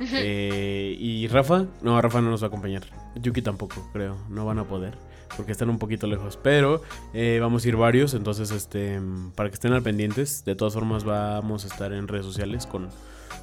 [0.00, 2.82] Eh, y Rafa, no, Rafa no nos va a acompañar.
[3.16, 4.94] Yuki tampoco, creo, no van a poder.
[5.36, 6.38] Porque están un poquito lejos.
[6.42, 6.82] Pero
[7.14, 8.14] eh, vamos a ir varios.
[8.14, 9.00] Entonces, este.
[9.36, 10.44] Para que estén al pendientes.
[10.44, 12.88] De todas formas, vamos a estar en redes sociales con,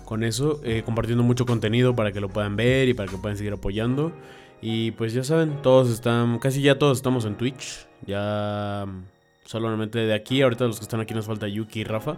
[0.08, 0.62] con eso.
[0.64, 4.14] eh, compartiendo mucho contenido para que lo puedan ver y para que puedan seguir apoyando.
[4.62, 6.40] Y pues ya saben, todos están.
[6.40, 7.86] Casi ya todos estamos en Twitch.
[8.06, 8.86] Ya.
[9.44, 10.42] Solamente de aquí.
[10.42, 12.18] Ahorita los que están aquí nos falta Yuki y Rafa.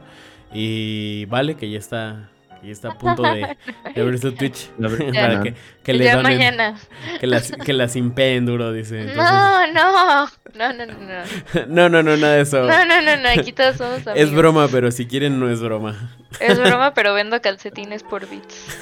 [0.54, 2.30] Y vale, que ya está
[2.62, 3.58] Y está a punto de,
[3.96, 4.70] de abrir su Twitch.
[4.80, 5.44] Para no.
[5.44, 5.54] que,
[5.84, 6.24] que le donen.
[6.24, 6.76] mañana.
[7.20, 9.02] Que la, que la simpen duro, dice.
[9.02, 10.26] Entonces- No, no.
[10.56, 11.66] No, no, no, no.
[11.68, 12.64] no, no, no, nada de eso.
[12.64, 13.30] No, no, no, no.
[13.30, 14.16] Aquí todos somos amigos.
[14.18, 16.16] Es broma, pero si quieren no es broma.
[16.40, 18.78] Es broma, pero vendo calcetines por bits.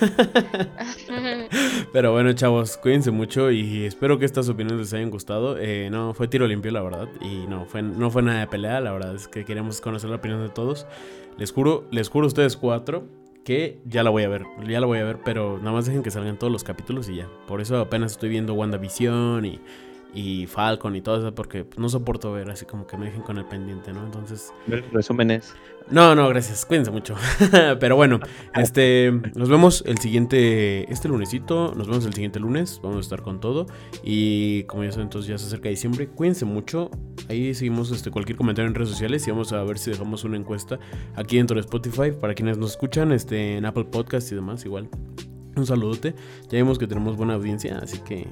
[1.94, 5.58] Pero bueno, chavos, cuídense mucho y espero que estas opiniones les hayan gustado.
[5.60, 7.08] Eh, no, fue tiro limpio, la verdad.
[7.22, 10.18] Y no fue, no fue nada de pelea, la verdad es que queremos conocer la
[10.18, 10.86] opinión de todos.
[11.38, 13.08] Les juro, les juro a ustedes cuatro
[13.48, 16.04] que ya la voy a ver, ya la voy a ver, pero nada más dejen
[16.04, 17.30] que salgan todos los capítulos y ya.
[17.48, 19.62] Por eso apenas estoy viendo WandaVision y,
[20.14, 23.38] y Falcon y todo eso, porque no soporto ver así como que me dejen con
[23.38, 24.04] el pendiente, ¿no?
[24.04, 24.52] Entonces,
[24.92, 25.54] Resúmenes.
[25.92, 26.66] no, no, gracias.
[26.66, 27.16] Cuídense mucho.
[27.80, 28.20] Pero bueno,
[28.56, 31.74] este, nos vemos el siguiente, este lunesito.
[31.76, 32.80] Nos vemos el siguiente lunes.
[32.82, 33.68] Vamos a estar con todo.
[34.04, 36.08] Y como ya saben, entonces ya se acerca diciembre.
[36.08, 36.90] Cuídense mucho.
[37.30, 40.38] Ahí seguimos este, cualquier comentario en redes sociales y vamos a ver si dejamos una
[40.38, 40.80] encuesta
[41.16, 44.66] aquí dentro de Spotify para quienes nos escuchan este, en Apple Podcast y demás.
[44.66, 44.90] Igual,
[45.56, 46.16] un saludote.
[46.50, 48.28] Ya vimos que tenemos buena audiencia, así que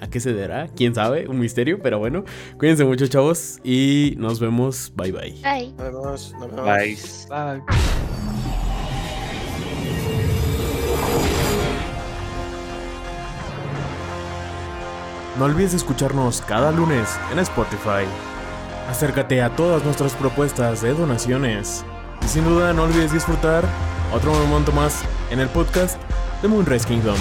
[0.00, 0.68] ¿a qué se dará?
[0.68, 1.28] ¿Quién sabe?
[1.28, 2.24] Un misterio, pero bueno.
[2.58, 3.58] Cuídense mucho, chavos.
[3.64, 4.92] Y nos vemos.
[4.96, 5.34] Bye bye.
[5.42, 5.74] Ay.
[5.76, 7.26] Nos vemos, nos vemos.
[7.28, 7.62] Bye.
[7.62, 7.62] Bye.
[15.38, 18.04] No olvides escucharnos cada lunes en Spotify.
[18.88, 21.84] Acércate a todas nuestras propuestas de donaciones.
[22.24, 23.64] Y sin duda no olvides disfrutar
[24.12, 26.00] otro momento más en el podcast
[26.42, 27.16] de Moonrise Kingdom.